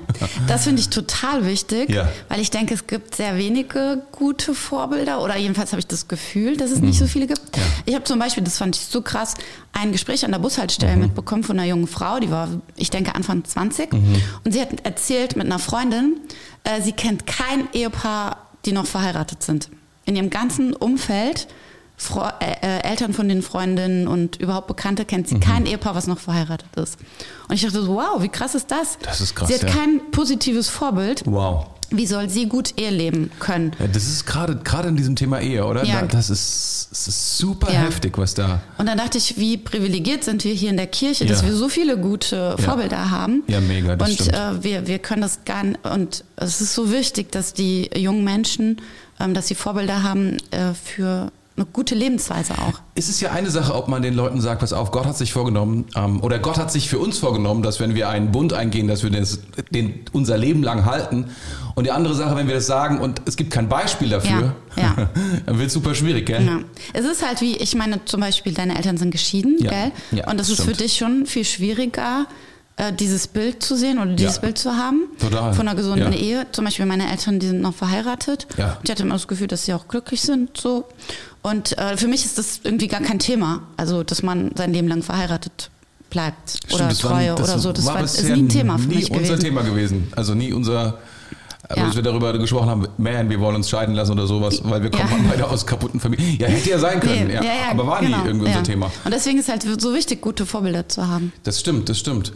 [0.47, 2.09] das finde ich total wichtig, Ja.
[2.29, 6.57] weil ich denke, es gibt sehr wenige gute Vorbilder oder jedenfalls habe ich das Gefühl,
[6.57, 7.55] dass es nicht so viele gibt.
[7.55, 7.61] Ja.
[7.85, 9.35] Ich habe zum Beispiel, das fand ich so krass,
[9.73, 11.01] ein Gespräch an der Bushaltestelle Mhm.
[11.03, 14.21] mitbekommen von einer jungen Frau, die war, ich denke, Anfang 20 Mhm.
[14.43, 16.17] und sie hat erzählt mit einer Freundin,
[16.63, 19.69] äh, sie kennt kein Ehepaar, die noch verheiratet sind.
[20.05, 21.47] In ihrem ganzen Umfeld
[22.03, 25.36] Fre äh, äh, Eltern von den Freundinnen und überhaupt Bekannte kennt Mhm.
[25.36, 26.98] sie kein Ehepaar, was noch verheiratet ist.
[27.48, 28.98] Und ich dachte so, wow, wie krass ist das?
[29.03, 29.70] Das ist krass, Sie hat ja.
[29.70, 31.22] kein positives Vorbild.
[31.25, 31.67] Wow.
[31.93, 33.74] Wie soll sie gut Ehe leben können?
[33.77, 35.84] Ja, das ist gerade gerade in diesem Thema Ehe, oder?
[35.86, 36.00] Ja.
[36.01, 37.81] Da, das, ist, das ist super Ja.
[37.81, 38.62] heftig, was da.
[38.77, 41.67] Und dann dachte ich, wie privilegiert sind wir hier in der Kirche, dass wir so
[41.70, 42.55] viele gute.
[42.58, 43.43] Vorbilder haben.
[43.48, 44.34] Ja, mega, das und stimmt.
[44.34, 48.24] äh, wir, wir können das gar nicht, und es ist so wichtig, dass die jungen
[48.24, 48.81] Menschen,
[49.20, 52.79] ähm, dass sie Vorbilder haben äh, für eine gute Lebensweise auch.
[52.96, 55.34] Es ist ja eine Sache, ob man den Leuten sagt, pass auf, Gott hat sich
[55.34, 58.88] vorgenommen, ähm, oder Gott hat sich für uns vorgenommen, dass wenn wir einen Bund eingehen,
[58.88, 59.39] dass wir das,
[59.70, 61.29] den unser Leben lang halten.
[61.75, 64.84] Und die andere Sache, wenn wir das sagen und es gibt kein Beispiel dafür, Ja,
[64.98, 65.10] ja.
[65.46, 66.43] dann wird es super schwierig, gell?
[66.46, 66.60] Ja.
[66.93, 69.72] Es ist halt wie, ich meine, zum Beispiel, deine Eltern sind geschieden, Ja.
[69.72, 69.91] gell?
[70.27, 70.79] Und das das ist für stimmt.
[70.79, 72.27] dich schon viel schwieriger,
[72.81, 74.41] äh, dieses Bild zu sehen oder dieses Ja.
[74.41, 75.03] Bild zu haben.
[75.19, 75.53] Total.
[75.53, 76.17] Von einer gesunden Ja.
[76.19, 76.47] Ehe.
[76.51, 78.47] Zum Beispiel meine Eltern, die sind noch verheiratet.
[78.57, 78.77] Ja.
[78.83, 80.85] Ich hatte immer das Gefühl, dass sie auch glücklich sind, so.
[81.43, 83.61] Und äh, für mich ist das irgendwie gar kein Thema.
[83.77, 85.69] Also, dass man sein Leben lang verheiratet
[86.09, 87.71] bleibt oder das war- Treue das oder so.
[87.71, 89.39] Das war, ist bisher nie ein Thema für nie mich unser gewesen.
[89.39, 90.07] Thema gewesen.
[90.15, 90.97] Also nie unser,
[91.69, 91.85] äh, Ja.
[91.85, 94.91] als wir darüber gesprochen haben, man, wir wollen uns scheiden lassen oder sowas, weil wir
[94.91, 95.29] kommen Ja.
[95.29, 96.38] beide aus kaputten Familien.
[96.38, 98.57] Ja, hätte ja sein können, Nee, ja, aber war genau, nie irgendwie ja.
[98.57, 98.91] unser Thema.
[99.05, 101.31] Und deswegen ist halt so wichtig, gute Vorbilder zu haben.
[101.43, 102.33] Das stimmt, das stimmt.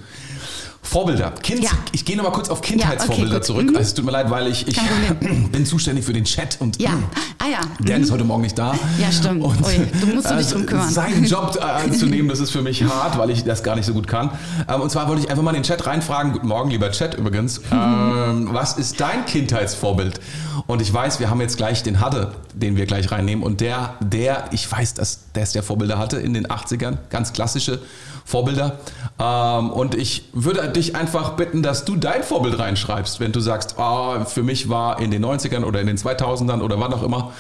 [0.85, 1.31] Vorbilder.
[1.43, 1.71] Kind, Ja.
[1.91, 3.63] Ich gehe nochmal kurz auf Kindheitsvorbilder Ja, okay, zurück.
[3.63, 3.75] Mhm.
[3.75, 4.79] Also, es tut mir leid, weil ich, ich
[5.51, 6.91] bin zuständig für den Chat und Ja.
[7.39, 7.59] Ah ja.
[7.79, 8.75] Dan ist heute Morgen nicht da.
[9.00, 9.43] Ja, stimmt.
[9.43, 9.53] Ui,
[10.00, 10.89] du musst dich drum kümmern.
[10.89, 13.93] Seinen Job äh, anzunehmen, das ist für mich hart, weil ich das gar nicht so
[13.93, 14.31] gut kann.
[14.67, 16.31] Ähm, und zwar wollte ich einfach mal in den Chat reinfragen.
[16.33, 17.61] Guten Morgen, lieber Chat übrigens.
[17.75, 20.19] Ähm, was ist dein Kindheitsvorbild?
[20.67, 23.43] Und ich weiß, wir haben jetzt gleich den Hadde, den wir gleich reinnehmen.
[23.43, 26.98] Und der, der, ich weiß, dass der es der Vorbilder hatte in den 80ern.
[27.09, 27.79] Ganz klassische
[28.25, 28.79] Vorbilder.
[29.20, 33.75] Ähm, und ich würde dich einfach bitten, dass du dein Vorbild reinschreibst, wenn du sagst,
[33.77, 37.31] oh, für mich war in den 90ern oder in den 2000ern oder wann auch immer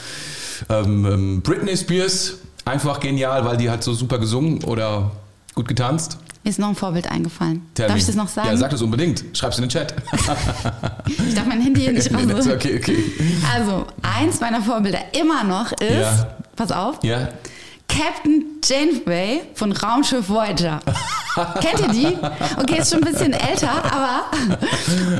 [0.69, 5.11] ähm, ähm, Britney Spears einfach genial, weil die hat so super gesungen oder
[5.53, 6.17] gut getanzt.
[6.43, 7.63] Mir ist noch ein Vorbild eingefallen.
[7.73, 7.99] Tell Darf me.
[7.99, 8.47] ich das noch sagen?
[8.49, 9.25] Ja, sag das unbedingt.
[9.33, 9.95] Schreib's in den Chat.
[11.27, 12.47] Ich darf mein Handy hier nicht Nee, raus.
[12.47, 12.97] okay, okay.
[13.53, 16.27] Also, eins meiner Vorbilder immer noch ist, Ja.
[16.55, 17.29] pass auf, Ja.
[17.97, 20.79] Captain Janeway von Raumschiff Voyager.
[21.61, 22.17] Kennt ihr die?
[22.57, 24.25] Okay, ist schon ein bisschen älter, aber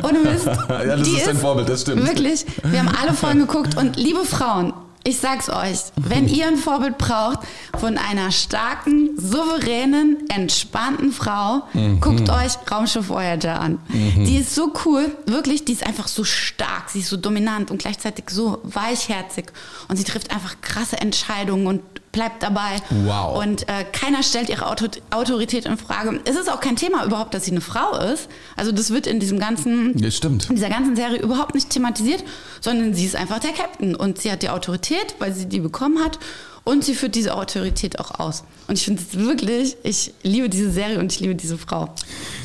[0.08, 0.46] ohne Mist.
[0.46, 2.06] Ja, das die ist dein Vorbild, das stimmt.
[2.08, 4.74] Wirklich, wir haben alle Folgen geguckt und liebe Frauen,
[5.08, 7.40] ich sag's euch, wenn ihr ein Vorbild braucht
[7.78, 12.00] von einer starken, souveränen, entspannten Frau, Mhm.
[12.02, 13.78] guckt euch Raumschiff Voyager an.
[13.90, 17.78] Die ist so cool, wirklich, die ist einfach so stark, sie ist so dominant und
[17.80, 19.46] gleichzeitig so weichherzig
[19.90, 21.82] und sie trifft einfach krasse Entscheidungen und
[22.16, 22.78] bleibt dabei.
[22.90, 23.44] Wow.
[23.44, 26.20] Und äh, keiner stellt ihre Auto Autorität in Frage.
[26.26, 28.30] Es ist auch kein Thema überhaupt, dass sie eine Frau ist.
[28.56, 30.50] Also das wird in diesem ganzen Das stimmt.
[30.50, 32.24] in dieser ganzen Serie überhaupt nicht thematisiert,
[32.62, 36.04] sondern sie ist einfach der Captain und sie hat die Autorität, weil sie die bekommen
[36.04, 36.18] hat
[36.66, 38.44] und sie führt diese Autorität auch aus.
[38.68, 41.94] Und ich finde es wirklich, ich liebe diese Serie und ich liebe diese Frau.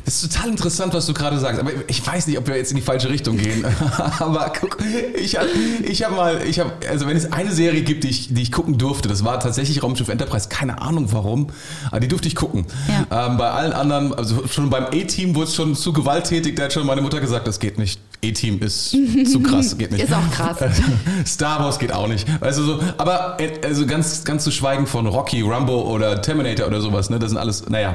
[0.05, 1.59] Das ist total interessant, was du gerade sagst.
[1.59, 3.65] Aber ich weiß nicht, ob wir jetzt in die falsche Richtung gehen.
[4.19, 4.77] Aber guck,
[5.19, 5.49] ich habe
[5.83, 8.53] ich hab mal, ich habe, also wenn es eine Serie gibt, die ich, die ich
[8.53, 10.51] gucken durfte, das war tatsächlich Raumschiff Enterprise.
[10.51, 11.49] Keine Ahnung warum,
[11.87, 12.67] aber die durfte ich gucken.
[12.89, 13.27] Ja.
[13.27, 16.57] Ähm, bei allen anderen, also schon beim A-Team wurde es schon zu gewalttätig.
[16.57, 17.99] Da hat schon meine Mutter gesagt, das geht nicht.
[18.25, 20.05] A-Team ist zu krass, geht nicht.
[20.05, 20.59] Ist auch krass.
[21.27, 22.27] Star Wars geht auch nicht.
[22.41, 26.67] Weißt du so, aber äh, also ganz, ganz zu schweigen von Rocky, Rambo oder Terminator
[26.67, 27.19] oder sowas, ne?
[27.19, 27.95] Das sind alles, naja.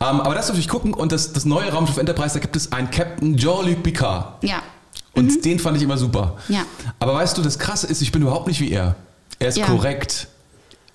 [0.00, 2.72] Ähm, aber das durfte ich gucken und das, das neue Raumschiff Enterprise, da gibt es
[2.72, 4.42] einen Captain Jean-Luc Picard.
[4.42, 4.62] Ja.
[5.14, 6.36] Und den fand ich immer super.
[6.48, 6.64] Ja.
[6.98, 8.96] Aber weißt du, das Krasse ist, ich bin überhaupt nicht wie er.
[9.38, 9.66] Er ist Ja.
[9.66, 10.28] korrekt.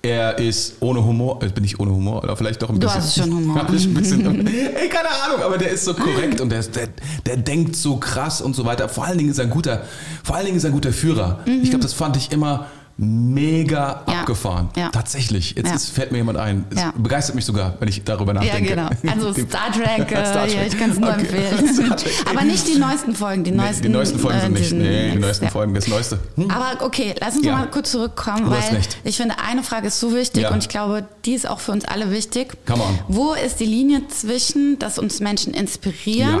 [0.00, 1.42] Er ist ohne Humor.
[1.42, 2.22] Äh, Bin ich ohne Humor?
[2.22, 3.02] Oder vielleicht doch ein Du bisschen.
[3.02, 3.60] hast schon Humor.
[3.68, 4.46] Ein bisschen.
[4.46, 6.88] Ey, keine Ahnung, aber der ist so korrekt und der, ist, der,
[7.26, 8.88] der denkt so krass und so weiter.
[8.88, 9.82] Vor allen Dingen ist er ein guter,
[10.22, 11.40] vor allen Dingen ist er ein guter Führer.
[11.46, 11.62] Mhm.
[11.62, 12.68] Ich glaube, das fand ich immer
[13.00, 14.20] mega Ja.
[14.20, 14.70] abgefahren.
[14.76, 14.88] Ja.
[14.90, 15.54] Tatsächlich.
[15.56, 15.74] Jetzt Ja.
[15.76, 16.64] ist, fällt mir jemand ein.
[16.70, 16.92] Es Ja.
[16.96, 18.70] begeistert mich sogar, wenn ich darüber Ja, nachdenke.
[18.70, 18.88] genau.
[19.08, 20.56] Also Star Trek, äh, Star Trek.
[20.56, 21.20] Ja, ich kann es nur Okay.
[21.20, 21.94] empfehlen.
[22.28, 23.82] Aber nicht die neuesten Folgen, die Nee, neuesten.
[23.84, 24.64] die neuesten Folgen sind äh, nicht.
[24.64, 25.50] diesen Nee, die neuesten ja.
[25.52, 26.18] Folgen, das Neueste.
[26.34, 26.50] Hm?
[26.50, 27.56] Aber okay, lass uns Ja.
[27.56, 30.50] mal kurz zurückkommen, Du weil ich finde, eine Frage ist so wichtig Ja.
[30.50, 32.56] und ich glaube, die ist auch für uns alle wichtig.
[32.66, 32.98] Come on.
[33.06, 36.40] Wo ist die Linie zwischen, dass uns Menschen inspirieren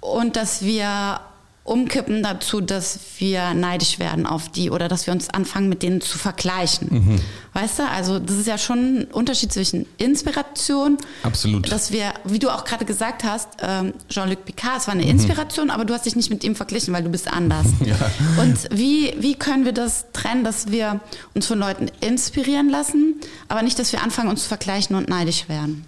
[0.00, 1.20] und dass wir
[1.68, 6.00] umkippen dazu, dass wir neidisch werden auf die oder dass wir uns anfangen, mit denen
[6.00, 6.88] zu vergleichen.
[6.90, 7.20] Mhm.
[7.52, 11.70] Weißt du, also das ist ja schon ein Unterschied zwischen Inspiration, Absolut.
[11.70, 15.10] dass wir, wie du auch gerade gesagt hast, ähm, Jean-Luc Picard, es war eine Mhm.
[15.10, 17.66] Inspiration, aber du hast dich nicht mit ihm verglichen, weil du bist anders.
[17.84, 17.96] Ja.
[18.42, 21.00] Und wie, wie können wir das trennen, dass wir
[21.34, 23.14] uns von Leuten inspirieren lassen,
[23.48, 25.84] aber nicht, dass wir anfangen, uns zu vergleichen und neidisch werden?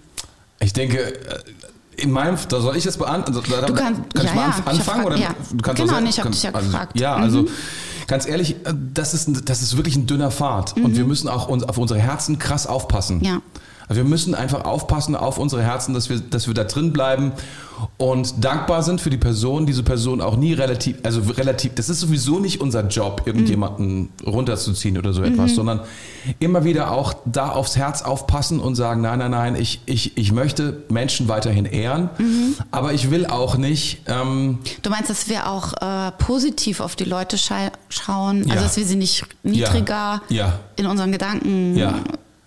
[0.59, 1.13] Ich denke,
[1.97, 3.37] in meinem, da soll ich jetzt beantworten.
[3.53, 5.05] Also, Du kannst- kann ich ja, mal ja, anf- ich anfangen?
[5.05, 5.27] oder ja.
[5.51, 6.99] du kannst Genau, auch ich hab kannst- dich ja also, gefragt.
[6.99, 7.23] Ja, Mhm.
[7.23, 7.47] also
[8.07, 10.75] ganz ehrlich, äh, das ist, das ist wirklich ein dünner Pfad.
[10.77, 13.17] Und wir müssen auch uns, auf unsere Herzen krass aufpassen.
[13.19, 13.23] Mhm.
[13.23, 13.41] Ja.
[13.91, 17.33] Also wir müssen einfach aufpassen auf unsere Herzen, dass wir, dass wir da drin bleiben
[17.97, 21.99] und dankbar sind für die Person, diese Person auch nie relativ, also relativ, das ist
[21.99, 25.81] sowieso nicht unser Job, irgendjemanden runterzuziehen oder so etwas, sondern
[26.39, 30.31] immer wieder auch da aufs Herz aufpassen und sagen, nein, nein, nein, ich, ich, ich
[30.31, 32.09] möchte Menschen weiterhin ehren,
[32.71, 37.03] aber ich will auch nicht, ähm, Du meinst, dass wir auch äh, positiv auf die
[37.03, 38.53] Leute schei- schauen, Ja.
[38.53, 40.59] also dass wir sie nicht niedriger Ja.
[40.77, 41.95] in unseren Gedanken Ja.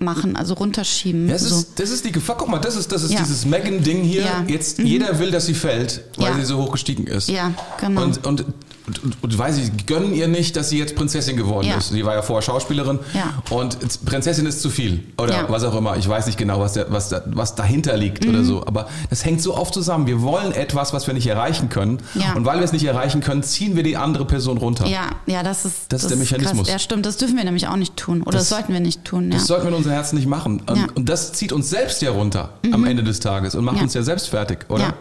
[0.04, 1.28] Machen, also runterschieben.
[1.28, 1.56] Das so.
[1.56, 2.36] ist, das ist die Gefahr.
[2.36, 3.20] Guck mal, das ist, das ist Ja.
[3.20, 4.22] dieses Megan-Ding hier.
[4.22, 4.44] Ja.
[4.46, 6.36] Jetzt, jeder will, dass sie fällt, weil Ja.
[6.36, 7.28] sie so hoch gestiegen ist.
[7.28, 8.02] Ja, genau.
[8.02, 8.44] Und, und,
[8.86, 11.76] und, und, und weiß ich, gönnen ihr nicht, dass sie jetzt Prinzessin geworden Ja.
[11.78, 11.88] ist.
[11.88, 12.98] Sie war ja vorher Schauspielerin.
[13.14, 13.42] Ja.
[13.54, 15.04] Und Prinzessin ist zu viel.
[15.18, 15.44] Oder Ja.
[15.48, 15.96] was auch immer.
[15.96, 18.30] Ich weiß nicht genau, was, der, was, da, was dahinter liegt Mhm.
[18.30, 18.66] oder so.
[18.66, 20.06] Aber das hängt so oft zusammen.
[20.06, 21.98] Wir wollen etwas, was wir nicht erreichen können.
[22.14, 22.34] Ja.
[22.34, 24.86] Und weil wir es nicht erreichen können, ziehen wir die andere Person runter.
[24.86, 26.64] ja, ja, das ist Das ist der Mechanismus.
[26.66, 26.68] Krass.
[26.72, 27.06] Ja, stimmt.
[27.06, 28.22] Das dürfen wir nämlich auch nicht tun.
[28.22, 29.30] Oder das, Das- sollten wir nicht tun.
[29.32, 29.38] Ja.
[29.38, 30.60] Das sollten wir in unser Herz nicht machen.
[30.66, 30.82] Und, Ja.
[30.84, 30.90] Mhm.
[30.94, 33.82] und das zieht uns selbst ja runter am Ende des Tages und macht Ja.
[33.84, 34.94] uns ja selbst fertig, oder?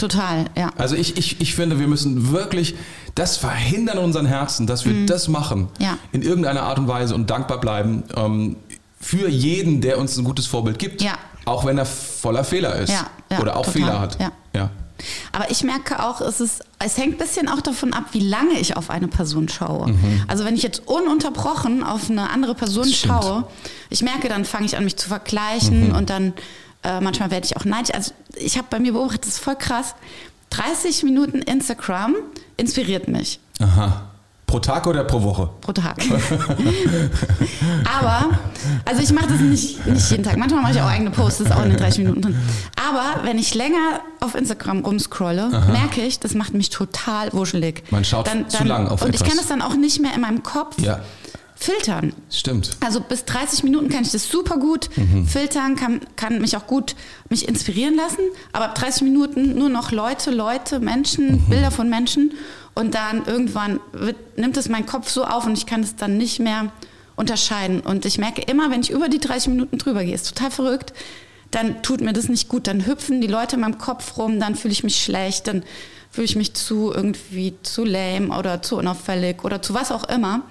[0.00, 0.46] Total.
[0.56, 0.72] Ja.
[0.76, 2.74] Also ich, ich, ich finde, wir müssen wirklich
[3.14, 5.68] das verhindern in unseren Herzen, dass wir das machen.
[5.78, 5.84] Mhm.
[5.84, 5.98] Ja.
[6.12, 8.56] In irgendeiner Art und Weise und dankbar bleiben ähm,
[9.00, 11.02] für jeden, der uns ein gutes Vorbild gibt.
[11.02, 11.12] Ja.
[11.44, 12.90] Auch wenn er voller Fehler ist.
[12.90, 13.72] Ja, ja, oder auch total.
[13.72, 14.20] Fehler hat.
[14.20, 14.32] Ja.
[14.54, 14.70] ja.
[15.32, 18.58] Aber ich merke auch, es, ist, es hängt ein bisschen auch davon ab, wie lange
[18.60, 19.94] ich auf eine Person schaue.
[20.28, 22.92] Also wenn ich jetzt ununterbrochen auf eine andere Person Mhm.
[22.92, 23.44] Schaue,
[23.88, 26.34] ich merke, dann fange ich an, mich zu vergleichen und dann
[26.82, 27.94] äh, manchmal werde ich auch neidisch.
[27.94, 29.94] Also ich habe bei mir beobachtet, das ist voll krass,
[30.50, 32.14] 30 Minuten Instagram
[32.56, 34.02] inspiriert mich Aha.
[34.46, 35.48] Pro Tag oder pro Woche?
[35.60, 35.96] pro Tag.
[38.00, 38.30] Aber,
[38.84, 40.36] also ich mache das nicht, nicht jeden Tag.
[40.36, 42.36] Manchmal mache ich auch eigene Posts, das ist auch in den 30 Minuten drin.
[42.88, 47.84] Aber wenn ich länger auf Instagram rumscrolle, merke ich, das macht mich total wuschelig.
[47.90, 49.20] Man schaut zu lang auf Und etwas.
[49.22, 51.00] ich kann das dann auch nicht mehr in meinem Kopf Ja.
[51.60, 52.14] Filtern.
[52.30, 52.70] Stimmt.
[52.80, 55.26] Also bis 30 Minuten kann ich das super gut Mhm.
[55.26, 56.96] filtern, kann, kann mich auch gut
[57.28, 58.20] mich inspirieren lassen.
[58.52, 61.50] Aber ab 30 Minuten nur noch Leute, Leute, Menschen, Mhm.
[61.50, 62.32] Bilder von Menschen.
[62.74, 66.16] Und dann irgendwann wird, nimmt es mein Kopf so auf und ich kann es dann
[66.16, 66.72] nicht mehr
[67.16, 67.80] unterscheiden.
[67.80, 70.94] Und ich merke immer, wenn ich über die 30 Minuten drüber gehe, ist total verrückt,
[71.50, 72.68] dann tut mir das nicht gut.
[72.68, 75.62] Dann hüpfen die Leute in meinem Kopf rum, dann fühle ich mich schlecht, dann
[76.10, 80.42] fühle ich mich zu irgendwie zu lame oder zu unauffällig oder zu was auch immer.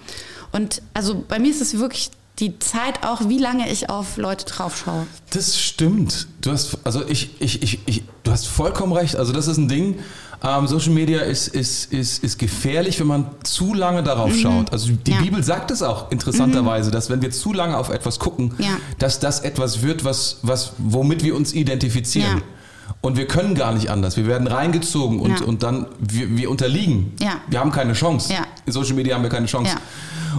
[0.52, 4.46] Und also bei mir ist es wirklich die Zeit auch, wie lange ich auf Leute
[4.46, 5.06] drauf schaue.
[5.32, 6.28] Das stimmt.
[6.42, 9.16] Du hast, also ich, ich, ich, ich, du hast vollkommen recht.
[9.18, 10.00] Also das ist ein Ding.
[10.42, 14.72] Ähm, Social Media ist, ist, ist, ist gefährlich, wenn man zu lange darauf schaut.
[14.72, 15.16] Also die Mhm.
[15.16, 15.20] Ja.
[15.20, 15.24] Mhm.
[15.26, 18.78] Bibel sagt es auch interessanterweise, dass wenn wir zu lange auf etwas gucken, Ja.
[19.00, 22.38] dass das etwas wird, was, was, womit wir uns identifizieren.
[22.38, 22.44] Ja.
[23.02, 24.16] Und wir können gar nicht anders.
[24.18, 27.14] Wir werden reingezogen und, und dann, wir, wir unterliegen.
[27.50, 28.34] Wir haben keine Chance.
[28.66, 29.76] In Social Media haben wir keine Chance.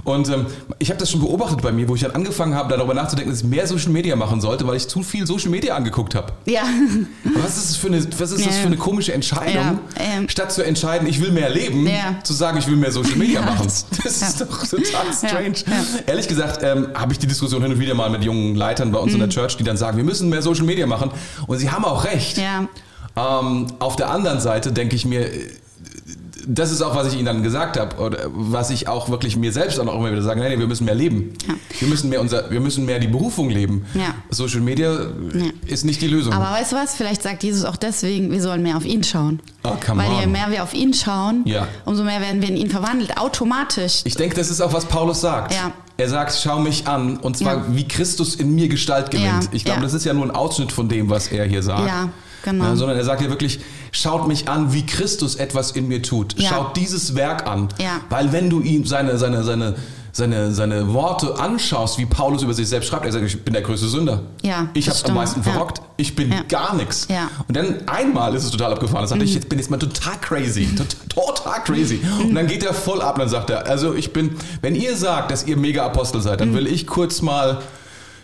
[0.05, 0.47] Und ähm,
[0.79, 3.41] ich habe das schon beobachtet bei mir, wo ich dann angefangen habe, darüber nachzudenken, dass
[3.43, 6.33] ich mehr Social Media machen sollte, weil ich zu viel Social Media angeguckt habe.
[6.47, 9.79] Ja, Aber Was ist das für eine, was ist das für eine komische Entscheidung, Ja,
[10.19, 10.29] ähm.
[10.29, 12.17] statt zu entscheiden, ich will mehr leben, Ja.
[12.23, 13.47] zu sagen, ich will mehr Social Media Ja.
[13.47, 13.67] machen?
[14.05, 15.55] Das ist doch total strange.
[15.67, 15.85] Ja.
[16.07, 18.99] Ehrlich gesagt ähm, habe ich die Diskussion hin und wieder mal mit jungen Leitern bei
[18.99, 21.11] uns in der Church, die dann sagen, wir müssen mehr Social Media machen.
[21.47, 22.37] Und sie haben auch recht.
[22.39, 22.43] Mhm.
[22.43, 22.69] ja,
[23.17, 25.49] Ähm, auf der anderen Seite denke ich mir, äh,
[26.47, 29.53] das ist auch, was ich Ihnen dann gesagt habe, oder was ich auch wirklich mir
[29.53, 31.33] selbst auch immer wieder sage, nee, nee, wir müssen mehr leben.
[31.47, 31.55] Ja.
[31.79, 33.85] Wir, müssen mehr unser, wir müssen mehr die Berufung leben.
[33.95, 34.15] Ja.
[34.31, 36.33] Social Media äh, ist nicht die Lösung.
[36.33, 36.95] aber weißt du was?
[36.95, 39.41] Vielleicht sagt Jesus auch deswegen, wir sollen mehr auf ihn schauen.
[39.65, 40.33] Oh, come Weil je on.
[40.33, 41.69] mehr wir auf ihn schauen, Ja.
[41.85, 44.01] umso mehr werden wir in ihn verwandelt, automatisch.
[44.05, 45.53] Ich denke, das ist auch, was Paulus sagt.
[45.55, 45.73] Ja.
[45.97, 47.65] Er sagt, schau mich an, und zwar Ja.
[47.73, 49.45] wie Christus in mir Gestalt gewinnt.
[49.45, 49.85] Ja, Ich glaube, ja.
[49.85, 51.87] das ist ja nur ein Ausschnitt von dem, was er hier sagt.
[51.87, 52.09] Ja,
[52.43, 52.65] genau.
[52.65, 53.61] Ja, sondern er sagt ja wirklich,
[53.93, 56.39] schaut mich an, wie Christus etwas in mir tut.
[56.39, 56.51] Ja.
[56.51, 57.69] Schaut dieses Werk an.
[57.79, 58.01] Ja.
[58.09, 59.75] Weil wenn du ihm seine, seine, seine,
[60.13, 63.63] seine, seine Worte anschaust, wie Paulus über sich selbst schreibt, er sagt, ich bin der
[63.63, 64.23] größte Sünder.
[64.43, 65.53] Ja, ich habe am meisten Ja.
[65.53, 65.81] verrockt.
[65.97, 66.43] Ich bin Ja.
[66.49, 67.07] gar nichts.
[67.09, 67.25] Ja.
[67.25, 67.29] Mhm.
[67.49, 69.03] Und dann einmal ist es total abgefahren.
[69.05, 70.67] Da sagte ich, jetzt bin jetzt mal total crazy.
[70.75, 70.97] Total,
[71.35, 72.01] total crazy.
[72.23, 74.97] Und dann geht er voll ab und dann sagt er, also ich bin, wenn ihr
[74.97, 76.45] sagt, dass ihr mega Apostel seid, Mhm.
[76.47, 77.59] dann will ich kurz mal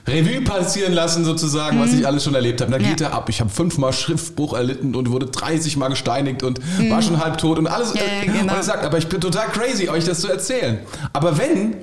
[0.07, 2.75] Revue passieren lassen sozusagen, was ich alles schon erlebt habe.
[2.77, 2.83] Mhm.
[2.85, 2.88] Ja.
[2.90, 3.29] geht er ab.
[3.29, 7.59] Ich habe fünfmal Schriftbruch erlitten und wurde 30 Mal gesteinigt und war schon halb tot
[7.59, 7.92] und alles.
[7.92, 7.99] Mhm.
[8.01, 8.53] Ja, ja, genau.
[8.53, 10.79] Und er sagt, aber ich bin total crazy, euch das zu erzählen.
[11.12, 11.77] Aber wenn,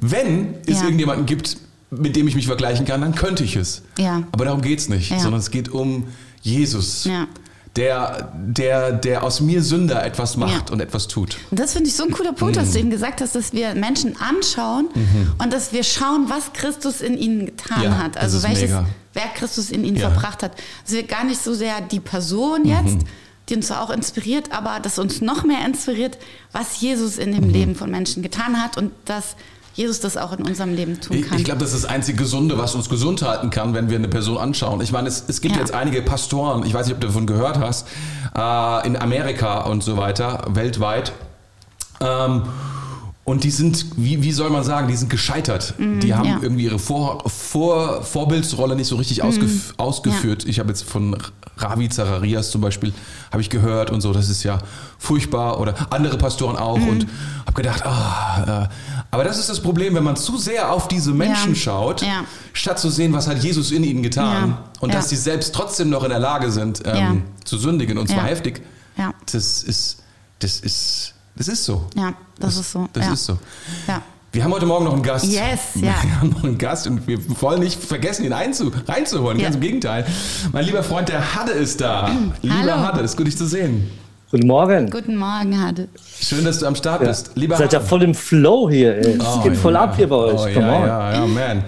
[0.00, 0.74] wenn es Mhm.
[0.74, 0.82] Ja.
[0.84, 1.56] irgendjemanden gibt,
[1.90, 3.82] mit dem ich mich vergleichen kann, dann könnte ich es.
[3.98, 4.22] Ja.
[4.32, 5.18] Aber darum geht's nicht, Ja.
[5.20, 6.08] sondern es geht um
[6.40, 7.26] Jesus, Ja.
[7.76, 10.72] Der, der, der aus mir Sünder etwas macht Ja.
[10.74, 11.38] und etwas tut.
[11.50, 12.60] Und das finde ich so ein cooler Punkt, Mhm.
[12.60, 14.88] dass du eben gesagt hast, dass wir Menschen anschauen
[15.42, 18.16] und dass wir schauen, was Christus in ihnen getan Ja, hat.
[18.16, 18.84] das Also welches mega.
[19.14, 20.10] Werk Christus in ihnen Ja.
[20.10, 20.52] verbracht hat.
[20.84, 22.98] Dass wir gar nicht so sehr die Person jetzt,
[23.48, 26.18] die uns zwar auch inspiriert, aber dass uns noch mehr inspiriert,
[26.52, 27.34] was Jesus in Mhm.
[27.34, 29.34] dem Leben von Menschen getan hat und dass
[29.74, 31.38] Jesus das auch in unserem Leben tun Ich, kann.
[31.38, 34.08] ich glaube, das ist das einzige Gesunde, was uns gesund halten kann, wenn wir eine
[34.08, 34.80] Person anschauen.
[34.82, 35.60] Ich meine, es, es gibt Ja.
[35.60, 37.88] jetzt einige Pastoren, ich weiß nicht, ob du davon gehört hast,
[38.36, 41.12] äh, in Amerika und so weiter, weltweit.
[42.00, 42.42] Ähm,
[43.24, 45.74] und die sind, wie, wie soll man sagen, die sind gescheitert.
[45.78, 46.38] die haben ja.
[46.42, 50.44] irgendwie ihre Vor, Vor, Vorbildsrolle nicht so richtig ausgef ausgeführt.
[50.44, 51.16] Ich habe jetzt von
[51.56, 52.92] Ravi Zacharias zum Beispiel,
[53.30, 54.58] habe ich gehört und so, das ist ja
[54.98, 55.60] furchtbar.
[55.60, 56.78] Oder andere Pastoren auch.
[56.78, 56.88] Mhm.
[56.88, 57.06] Und
[57.46, 61.12] habe gedacht, ah, äh, aber das ist das Problem, wenn man zu sehr auf diese
[61.12, 61.60] Menschen Ja.
[61.60, 62.24] schaut, Ja.
[62.52, 64.64] statt zu sehen, was hat Jesus in ihnen getan Ja.
[64.80, 64.96] und Ja.
[64.96, 67.16] dass sie selbst trotzdem noch in der Lage sind, ähm, Ja.
[67.44, 68.30] zu sündigen und zwar Ja.
[68.30, 68.62] heftig.
[68.96, 69.12] Ja.
[69.30, 70.02] Das ist,
[70.40, 71.86] das ist, das ist so.
[71.96, 72.88] Ja, das ist so.
[72.92, 73.12] Das ja.
[73.12, 73.38] ist so.
[73.86, 74.02] Ja.
[74.32, 75.26] Wir haben heute Morgen noch einen Gast.
[75.26, 75.82] Yes, ja.
[76.02, 79.38] Wir haben noch einen Gast und wir wollen nicht vergessen, ihn einzu, reinzuholen.
[79.38, 79.44] Ja.
[79.44, 80.06] Ganz im Gegenteil.
[80.52, 82.10] Mein lieber Freund, der Hadde ist da.
[82.42, 82.72] Lieber Hallo.
[82.86, 83.90] Hadde, ist gut, dich zu sehen.
[84.30, 84.88] Guten Morgen.
[84.88, 85.88] Guten Morgen, Hade.
[86.18, 87.08] Schön, dass du am Start Ja.
[87.08, 87.32] bist.
[87.34, 87.88] Lieber Seid ja Hadde.
[87.90, 88.96] voll im Flow hier.
[88.96, 89.18] Ey.
[89.18, 89.82] Es Oh, geht voll ja.
[89.82, 90.40] ab hier bei euch.
[90.40, 90.86] Oh, Come ja, on.
[90.86, 91.64] ja, ja, man.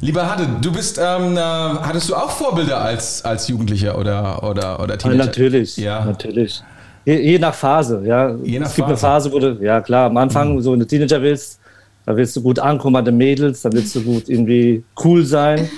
[0.00, 4.80] Lieber Hadde, du bist, ähm, äh, hattest du auch Vorbilder als, als Jugendlicher oder, oder,
[4.80, 5.24] oder Ja, Teenager?
[5.26, 6.04] natürlich, Ja.
[6.04, 6.60] natürlich.
[7.08, 8.34] Je, je nach Phase, ja.
[8.44, 9.30] Je nach es gibt eine Phase.
[9.30, 11.58] Phase, wo du, ja klar, am Anfang, so wenn du Teenager willst,
[12.04, 15.70] da willst du gut ankommen an den Mädels, dann willst du gut irgendwie cool sein.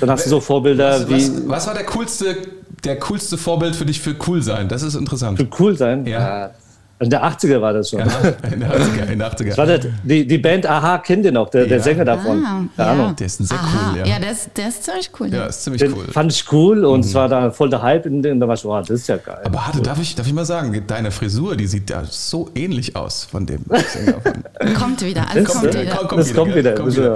[0.00, 2.36] Dann hast du so Vorbilder Was, wie was, was war der coolste,
[2.84, 4.68] der coolste Vorbild für dich für cool sein?
[4.68, 5.38] Das ist interessant.
[5.38, 6.04] für cool sein.
[6.04, 6.50] Ja.
[6.98, 7.98] In der 80er war das schon.
[8.00, 8.06] Ja,
[8.50, 9.10] in der 80er.
[9.12, 9.48] In der 80er.
[9.48, 11.82] Das war der, die, die Band Aha kennt ihr noch, der, der Ja.
[11.82, 12.42] Sänger davon.
[12.42, 13.16] Ah, Keine Ahnung.
[13.16, 13.90] Der ist sehr Aha.
[13.92, 14.06] cool, ja.
[14.06, 15.28] Ja, der ist, der ist ziemlich cool.
[15.28, 16.06] Ja, ist ziemlich Den cool.
[16.10, 18.64] fand ich cool und es war da voll der Hype in dem, da war ich,
[18.64, 19.42] oh, das ist ja geil.
[19.44, 22.96] Aber Hatte, darf ich, darf ich mal sagen, deine Frisur, die sieht ja so ähnlich
[22.96, 24.74] aus von dem Sänger von.
[24.74, 25.90] Kommt wieder, alles Das- kommt ja, wieder.
[26.10, 26.56] Das kommt gell?
[26.56, 27.12] wieder, Kommt das wieder.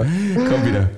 [0.47, 0.89] Kommt wieder.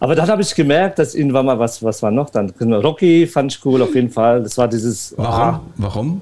[0.00, 2.50] Aber dann habe ich gemerkt, dass irgendwann mal was, was war noch dann?
[2.58, 4.42] Rocky fand ich cool auf jeden Fall.
[4.42, 5.40] Das war dieses, Warum?
[5.54, 6.20] ah, Warum?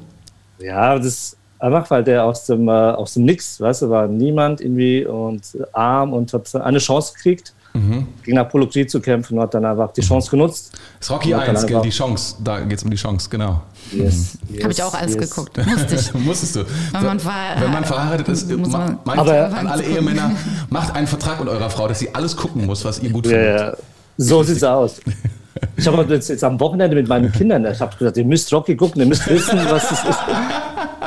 [0.58, 4.60] ja, das einfach, weil der aus dem, äh, aus dem Nix, weißt du, war niemand
[4.60, 5.42] irgendwie und
[5.72, 8.06] arm und hat eine Chance gekriegt, Mhm.
[8.24, 10.72] gegen Apollo Creed zu kämpfen und hat dann einfach die Chance genutzt.
[10.98, 11.80] Das ist Rocky Und dann 1, gell?
[11.82, 12.36] Die Chance.
[12.42, 13.60] Da geht es um die Chance, genau.
[13.92, 15.28] Yes, yes, Habe ich auch alles yes.
[15.30, 15.56] geguckt.
[15.66, 16.14] Musste ich.
[16.24, 16.64] Musstest du.
[16.92, 20.30] Wenn man ver- Wenn man verheiratet ist, man- meint Aber- an alle Ehemänner,
[20.70, 23.32] macht einen Vertrag mit eurer Frau, dass sie alles gucken muss, was ihr gut Ja,
[23.32, 23.60] findet.
[23.60, 23.72] ja.
[24.16, 25.00] So sieht's aus.
[25.76, 28.76] Ich habe jetzt, jetzt am Wochenende mit meinen Kindern, ich habe gesagt, ihr müsst Rocky
[28.76, 30.18] gucken, ihr müsst wissen, was das ist.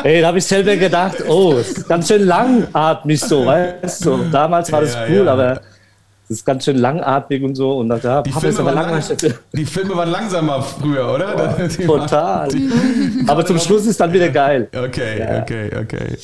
[0.04, 4.18] Ey, da habe ich selber gedacht, oh, ist ganz schön langatmig so, weißt du.
[4.32, 5.34] Damals war das Ja, cool, ja.
[5.34, 5.48] aber
[6.28, 7.78] das ist ganz schön langatmig und so.
[7.78, 11.14] Und da ja, Die, Papa ist Filme aber waren lang, die Filme waren langsamer früher,
[11.14, 11.38] oder?
[11.38, 12.48] Waren- Total.
[12.48, 12.70] die-
[13.28, 14.68] Aber zum Schluss ist dann wieder geil.
[14.76, 15.42] Okay, Ja.
[15.42, 16.18] okay, okay.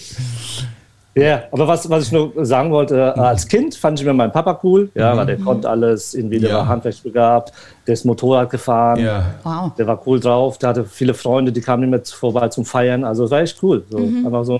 [1.21, 4.31] Ja, aber was, was ich nur sagen wollte, äh, als Kind fand ich mir meinen
[4.31, 6.53] Papa cool, ja, weil der konnte alles, irgendwie, der Mhm.
[6.55, 6.59] Ja.
[6.61, 7.53] war handwerksbegabt,
[7.87, 8.99] der ist Motorrad gefahren.
[8.99, 9.25] Ja.
[9.43, 9.71] Wow.
[9.75, 13.03] Der war cool drauf, der hatte viele Freunde, die kamen immer vorbei zum Feiern.
[13.03, 13.83] Also es war echt cool.
[13.89, 14.59] So, einfach so.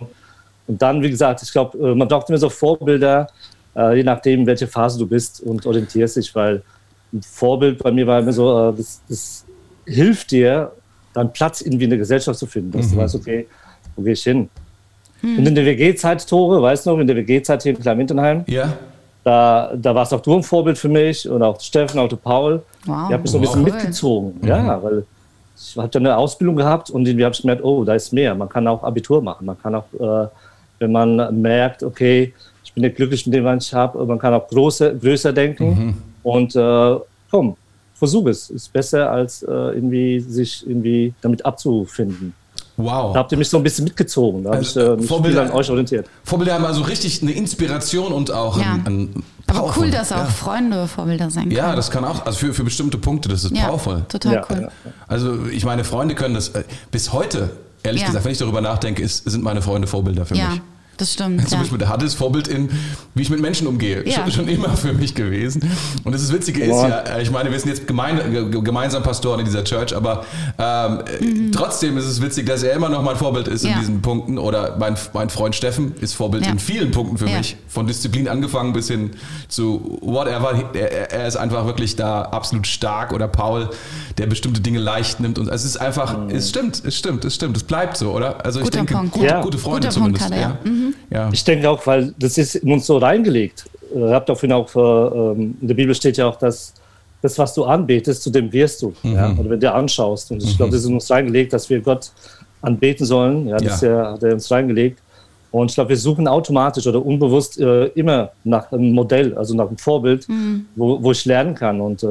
[0.68, 3.28] Und dann, wie gesagt, ich glaube, äh, man braucht immer so Vorbilder,
[3.76, 6.62] äh, je nachdem, welche Phase du bist und orientierst dich, weil
[7.14, 9.46] ein Vorbild bei mir war immer so, das, das
[9.86, 10.72] hilft dir,
[11.14, 13.48] dann Platz irgendwie in der Gesellschaft zu finden, dass du weißt, okay,
[13.96, 14.50] wo gehe ich hin?
[15.24, 18.74] Und in der WG-Zeit, Tore, weißt du noch, in der WG-Zeit hier in Klein-Winterheim, Ja?
[19.24, 22.62] da, da warst auch du ein Vorbild für mich und auch Steffen, auch der Paul.
[22.86, 23.10] Wow.
[23.10, 23.72] Ihr habt mich so ein bisschen Cool.
[23.72, 24.34] mitgezogen.
[24.48, 25.06] Ja, weil
[25.60, 28.36] ich habe dann eine Ausbildung gehabt und irgendwie habe ich gemerkt, oh, da ist mehr.
[28.36, 29.46] Man kann auch Abitur machen.
[29.48, 30.28] Man kann auch, äh,
[30.80, 34.34] wenn man merkt, okay, ich bin nicht glücklich mit dem, was ich habe, man kann
[34.36, 35.98] auch große, größer denken.
[36.24, 36.96] Und äh,
[37.32, 37.56] komm,
[37.96, 38.50] versuch es.
[38.52, 42.34] Ist besser, als äh, irgendwie sich irgendwie damit abzufinden.
[42.78, 43.14] Wow.
[43.14, 44.44] Da habt ihr mich so ein bisschen mitgezogen.
[44.44, 46.08] Da habe Also, ich äh, mich Vorbilder- an euch orientiert.
[46.24, 48.74] Vorbilder haben also richtig eine Inspiration und auch Ja.
[48.86, 50.26] ein, ein Aber cool, dass auch ja.
[50.26, 51.56] Freunde Vorbilder sein können.
[51.56, 54.06] Ja, das kann auch, also für, für bestimmte Punkte, das ist ja, powerful.
[54.10, 54.62] total Ja, cool.
[54.64, 54.70] ja.
[55.08, 57.50] Also ich meine, Freunde können das, äh, bis heute,
[57.82, 58.08] ehrlich Ja.
[58.08, 60.50] gesagt, wenn ich darüber nachdenke, ist, sind meine Freunde Vorbilder für Ja.
[60.50, 60.62] mich.
[60.98, 61.42] Das stimmt.
[61.48, 61.60] Zum ja.
[61.60, 62.70] Beispiel der Hades Vorbild in,
[63.16, 64.08] wie ich mit Menschen umgehe.
[64.08, 64.24] Ja.
[64.24, 65.62] Schon, schon immer für mich gewesen.
[66.04, 66.88] Und das Witzige ist Boah.
[66.90, 70.26] ja, äh, ich meine, wir sind jetzt gemein, ge- gemeinsam Pastoren in dieser Church, aber
[70.58, 71.00] ähm,
[71.48, 73.74] äh, trotzdem ist es witzig, dass er immer noch mein Vorbild ist in Mhm.
[73.76, 73.80] Ja.
[73.80, 74.38] diesen Punkten.
[74.38, 76.52] Oder mein, mein Freund Steffen ist Vorbild Ja.
[76.52, 77.38] in vielen Punkten für Ja.
[77.38, 77.56] mich.
[77.68, 79.12] Von Disziplin angefangen bis hin
[79.48, 80.54] zu whatever.
[80.74, 83.14] Er, er ist einfach wirklich da absolut stark.
[83.14, 83.70] Oder Paul,
[84.18, 85.38] der bestimmte Dinge leicht nimmt.
[85.40, 87.58] Und es ist einfach, es stimmt, es stimmt, es stimmt.
[87.58, 88.44] Es bleibt so, oder?
[88.46, 89.12] Also ich Guter denke, Punkt.
[89.14, 89.42] gute, Ja.
[89.42, 90.26] gute Freunde Guter Punkt zumindest.
[90.26, 90.72] hat er, ja.
[90.72, 90.87] Mhm.
[91.10, 91.30] Ja.
[91.32, 93.66] Ich denke auch, weil das ist in uns so reingelegt.
[93.94, 96.74] Äh, Ihr habt auch, auch äh, ähm, in der Bibel steht ja auch, dass
[97.22, 98.94] das, was du anbetest, zu dem wirst du.
[99.04, 99.32] Ja?
[99.32, 100.32] Oder wenn du dir anschaust.
[100.32, 102.12] Und ich glaube, das ist in uns reingelegt, dass wir Gott
[102.62, 103.48] anbeten sollen.
[103.48, 104.14] Ja, das Ja.
[104.14, 105.00] hat er uns reingelegt.
[105.50, 109.68] Und ich glaube, wir suchen automatisch oder unbewusst äh, immer nach einem Modell, also nach
[109.68, 110.28] einem Vorbild,
[110.76, 111.80] wo, wo ich lernen kann.
[111.82, 112.08] Und äh,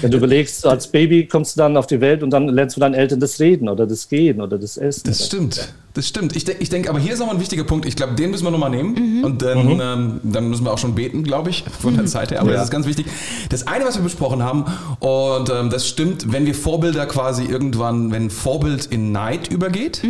[0.00, 2.80] wenn du überlegst, als Baby kommst du dann auf die Welt und dann lernst du
[2.80, 5.02] deinen Eltern das Reden oder das Gehen oder das Essen.
[5.06, 6.36] Das stimmt, das stimmt.
[6.36, 7.86] Ich, de ich denke, aber hier ist noch ein wichtiger Punkt.
[7.86, 9.24] Ich glaube, den müssen wir nochmal nehmen.
[9.24, 12.40] Und dann, ähm, dann müssen wir auch schon beten, glaube ich, von der Zeit her.
[12.40, 12.56] Aber Ja.
[12.56, 13.06] das ist ganz wichtig.
[13.48, 14.64] Das eine, was wir besprochen haben,
[15.00, 20.02] und ähm, das stimmt, wenn wir Vorbilder quasi irgendwann, wenn Vorbild in Neid übergeht.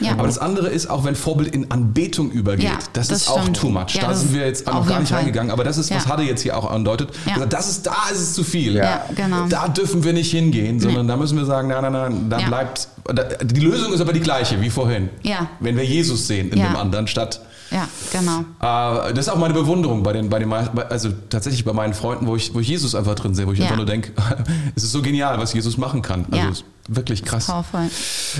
[0.00, 0.12] ja.
[0.12, 2.64] Aber das andere ist auch, wenn Vorbild in Anbetung übergeht.
[2.64, 3.56] Ja, das, das ist auch stimmt.
[3.58, 3.94] too much.
[3.94, 5.18] Ja, da sind wir jetzt noch gar nicht Fall.
[5.18, 5.50] reingegangen.
[5.50, 6.10] Aber das ist, was Ja.
[6.10, 7.10] Hade jetzt hier auch andeutet.
[7.26, 7.34] Ja.
[7.34, 8.74] Also das ist, da ist es zu viel.
[8.76, 9.46] Ja, genau.
[9.48, 12.46] Da dürfen wir nicht hingehen, sondern da müssen wir sagen, nein, nein, nein, da Ja.
[12.48, 12.88] bleibt.
[13.04, 15.08] da- Die Lösung ist aber die gleiche wie vorhin.
[15.22, 15.31] Ja.
[15.60, 16.68] Wenn wir Jesus sehen in Ja.
[16.68, 17.40] dem anderen statt.
[17.70, 18.40] Ja, genau.
[18.60, 22.26] Äh, das ist auch meine Bewunderung bei den, bei den, also tatsächlich bei meinen Freunden,
[22.26, 23.64] wo ich, wo ich Jesus einfach drin sehe, wo ich Ja.
[23.64, 24.12] einfach nur denke,
[24.76, 26.26] es ist so genial, was Jesus machen kann.
[26.30, 26.50] Also Ja.
[26.50, 27.46] es ist wirklich krass.
[27.46, 27.88] Powerful.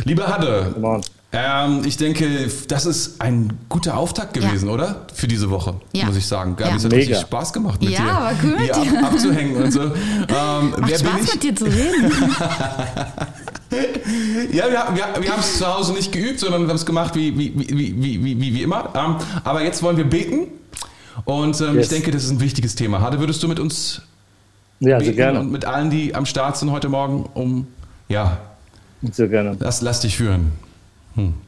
[0.04, 0.74] Lieber Hadde,
[1.32, 5.06] ähm, ich denke, das ist ein guter Auftakt gewesen, oder?
[5.14, 6.04] Für diese Woche, Ja.
[6.04, 6.54] muss ich sagen.
[6.56, 6.76] Gabi, Ja.
[6.76, 7.00] es hat Mega.
[7.00, 8.06] richtig Spaß gemacht mit Ja, dir.
[8.06, 8.60] war gut.
[8.82, 9.80] Hier ab, abzuhängen und so.
[9.80, 9.90] Ähm,
[10.28, 11.32] Macht wer bin Spaß ich?
[11.32, 12.12] mit dir zu reden.
[14.52, 17.14] Ja, wir, wir, wir haben es zu Hause nicht geübt, sondern wir haben es gemacht
[17.14, 18.90] wie, wie, wie, wie, wie, wie, immer.
[18.94, 20.48] Ähm, aber jetzt wollen wir beten.
[21.24, 21.84] Und ähm, Yes.
[21.86, 23.00] ich denke, das ist ein wichtiges Thema.
[23.00, 24.02] Hade, würdest du mit uns
[24.80, 25.40] Ja, beten gerne.
[25.40, 27.66] und mit allen, die am Start sind heute Morgen, um,
[28.08, 28.38] ja,
[29.10, 29.56] Sehr gerne.
[29.58, 30.52] lass, lass dich führen.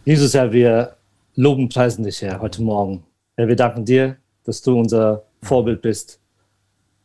[0.04, 0.94] Jesus, Herr, wir
[1.34, 3.02] loben preisen dich, Herr, heute Morgen.
[3.36, 6.20] Herr, wir danken dir, dass du unser Vorbild bist.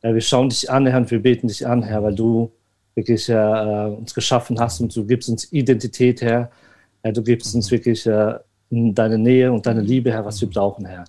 [0.01, 2.51] Herr, wir schauen dich an, Herr, und wir beten dich an, Herr, weil du
[2.99, 6.51] wirklich äh, uns geschaffen hast und du gibst uns Identität, Herr.
[7.01, 8.35] Herr, du gibst uns wirklich äh,
[8.69, 11.05] deine Nähe und deine Liebe, Herr, was wir brauchen, Herr.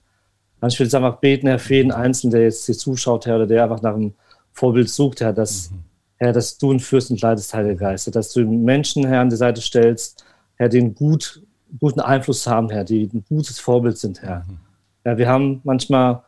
[0.60, 3.36] Und ich will jetzt einfach beten, Herr, für jeden Einzelnen, der jetzt hier zuschaut, Herr,
[3.36, 4.14] oder der einfach nach einem
[4.52, 5.70] Vorbild sucht, Herr, dass,
[6.16, 9.30] Herr, dass du ein Fürst und leidest, Heiliger Geist, Herr, dass du Menschen, Herr, an
[9.30, 10.24] die Seite stellst,
[10.56, 11.42] Herr, die einen gut,
[11.78, 14.44] guten Einfluss haben, Herr, die ein gutes Vorbild sind, Herr.
[15.04, 16.22] Ja, wir haben manchmal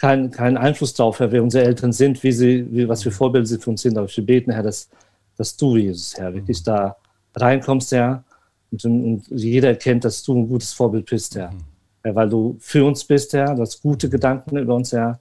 [0.00, 3.46] keinen keinen Einfluss darauf, Herr, wer unsere Eltern sind, wie sie, wie, was für Vorbilder
[3.46, 3.98] sie für uns sind.
[3.98, 4.88] Aber wir beten, Herr, dass,
[5.36, 6.96] dass du, Jesus, Herr, wirklich da
[7.36, 8.24] reinkommst, Herr,
[8.72, 11.52] und, und jeder erkennt, dass du ein gutes Vorbild bist, Herr.
[12.02, 12.14] Herr.
[12.14, 15.20] Weil du für uns bist, Herr, du hast gute Gedanken über uns, Herr,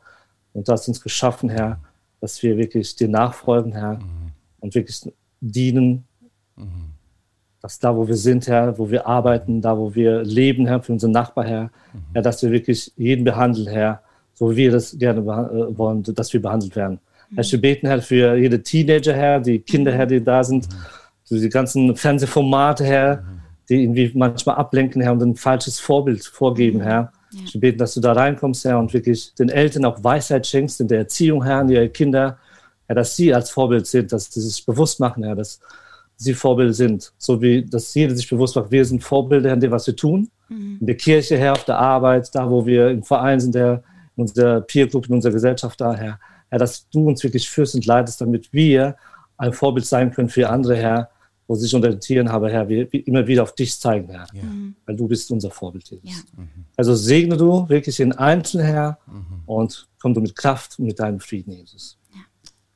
[0.54, 1.80] und du hast uns geschaffen, Herr,
[2.22, 4.00] dass wir wirklich dir nachfolgen, Herr,
[4.62, 5.02] und wirklich
[5.42, 6.06] dienen,
[7.62, 10.94] dass da, wo wir sind, Herr, wo wir arbeiten, da, wo wir leben, Herr, für
[10.94, 11.72] unseren Nachbar, Herr,
[12.14, 14.04] Herr, dass wir wirklich jeden behandeln, Herr,
[14.40, 17.00] so wie wir das gerne äh, wollen, dass wir behandelt werden.
[17.36, 20.68] Herr, wir beten, Herr, für jede Teenager, Herr, die Kinder, Herr, die da sind,
[21.26, 23.24] für die ganzen Fernsehformate, Herr,
[23.68, 27.12] die irgendwie manchmal ablenken, Herr, und ein falsches Vorbild vorgeben, Herr.
[27.52, 30.88] Wir beten, dass du da reinkommst, Herr, und wirklich den Eltern auch Weisheit schenkst in
[30.88, 32.40] der Erziehung, Herr, an ihre Kinder,
[32.88, 35.60] Herr, dass sie als Vorbild sind, dass sie sich bewusst machen, Herr, dass
[36.16, 37.12] sie Vorbilder sind.
[37.18, 40.30] So wie, dass jeder sich bewusst macht, wir sind Vorbilder in dem, was wir tun.
[40.80, 43.84] In der Kirche, Herr, auf der Arbeit, da, wo wir im Verein sind, Herr,
[44.22, 46.20] unserer Peer Group, in unserer Gesellschaft da, Herr.
[46.50, 48.96] Herr, dass du uns wirklich führst und leitest, damit wir
[49.38, 51.10] ein Vorbild sein können für andere, Herr,
[51.48, 54.28] wo sie sich orientieren, aber Herr, wir wir immer wieder auf dich zeigen, Herr.
[54.86, 56.26] Weil du bist unser Vorbild, Jesus.
[56.38, 56.44] Ja.
[56.78, 59.00] Also segne du wirklich den Einzelnen, Herr,
[59.46, 61.99] und komm du mit Kraft und mit deinem Frieden, Jesus.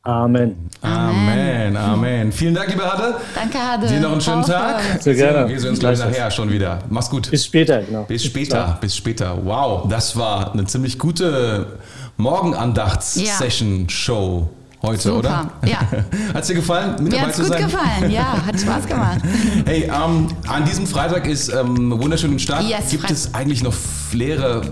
[0.06, 0.70] Amen.
[0.82, 2.30] Amen, Amen.
[2.34, 3.16] Vielen Dank, lieber Hade.
[3.34, 3.88] Danke, Hade.
[3.88, 4.44] Dir noch einen schönen.
[4.44, 4.82] Tag.
[5.00, 5.48] Sehr gerne.
[5.48, 6.80] Wir sehen uns gleich nachher schon wieder.
[6.90, 7.32] Mach's gut.
[7.32, 8.04] Bis später, genau.
[8.04, 9.38] Bis später, bis später.
[9.46, 11.80] Wow, das war eine ziemlich gute
[12.18, 14.50] Morgenandachts-Session-Show
[14.82, 15.50] heute, Super, oder?
[15.66, 15.78] ja.
[16.34, 17.64] Hat's dir gefallen, mit Mir dabei hat's zu gut sein?
[17.64, 18.12] gefallen.
[18.12, 19.20] Ja, hat Spaß gemacht.
[19.66, 22.64] Hey, ähm, an diesem Freitag ist ähm, wunderschönen Start.
[22.64, 23.74] Yes, Gibt Freit- es eigentlich noch
[24.12, 24.64] leere?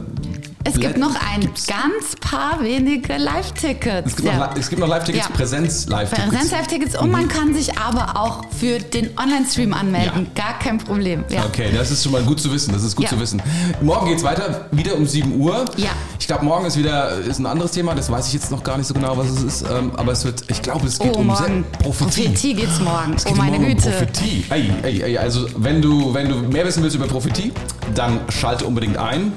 [0.63, 4.07] Es gibt noch ein Gibt's- ganz paar wenige Live-Tickets.
[4.12, 4.53] Es gibt, noch, Ja.
[4.53, 5.36] Li- es gibt noch Live-Tickets, Ja.
[5.36, 6.30] Präsenz-Live-Tickets.
[6.30, 10.28] Präsenz-Live-Tickets und man kann sich aber auch für den Online-Stream anmelden.
[10.36, 11.24] Gar kein Problem.
[11.30, 11.45] Ja.
[11.45, 12.72] Okay, das ist schon mal gut zu wissen.
[12.74, 13.09] Das ist gut Ja.
[13.09, 13.41] zu wissen.
[13.82, 15.66] Morgen geht's weiter, wieder um 7 Uhr.
[15.78, 15.89] Ja.
[16.20, 17.95] Ich glaube, morgen ist wieder ist ein anderes Thema.
[17.95, 19.62] Das weiß ich jetzt noch gar nicht so genau, was es ist.
[19.70, 21.66] Ähm, aber es wird, ich glaube, es geht Oh, um morgen.
[21.82, 22.24] Prophetie.
[22.26, 23.14] Prophetie geht's morgen.
[23.16, 23.88] Es Oh, geht meine morgen Güte.
[23.89, 24.45] Um Prophetie.
[24.49, 27.51] Ey, ey, ey, also wenn du, wenn du mehr wissen willst über Prophetie,
[27.95, 29.34] dann schalte unbedingt ein.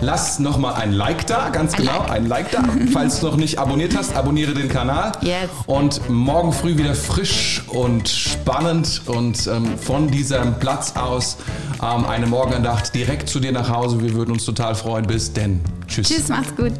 [0.00, 2.10] Lass nochmal ein Like da, ganz Ein genau, Like.
[2.10, 2.62] ein Like da.
[2.92, 5.12] Falls du noch nicht abonniert hast, abonniere den Kanal.
[5.22, 5.48] Yes.
[5.66, 11.36] Und morgen früh wieder frisch und spannend und ähm, von diesem Platz aus
[11.82, 14.00] ähm, eine Morgenandacht direkt zu dir nach Hause.
[14.02, 15.06] Wir würden uns total freuen.
[15.06, 15.60] Bis denn.
[15.86, 16.08] Tschüss.
[16.08, 16.72] Tschüss, macht's gut.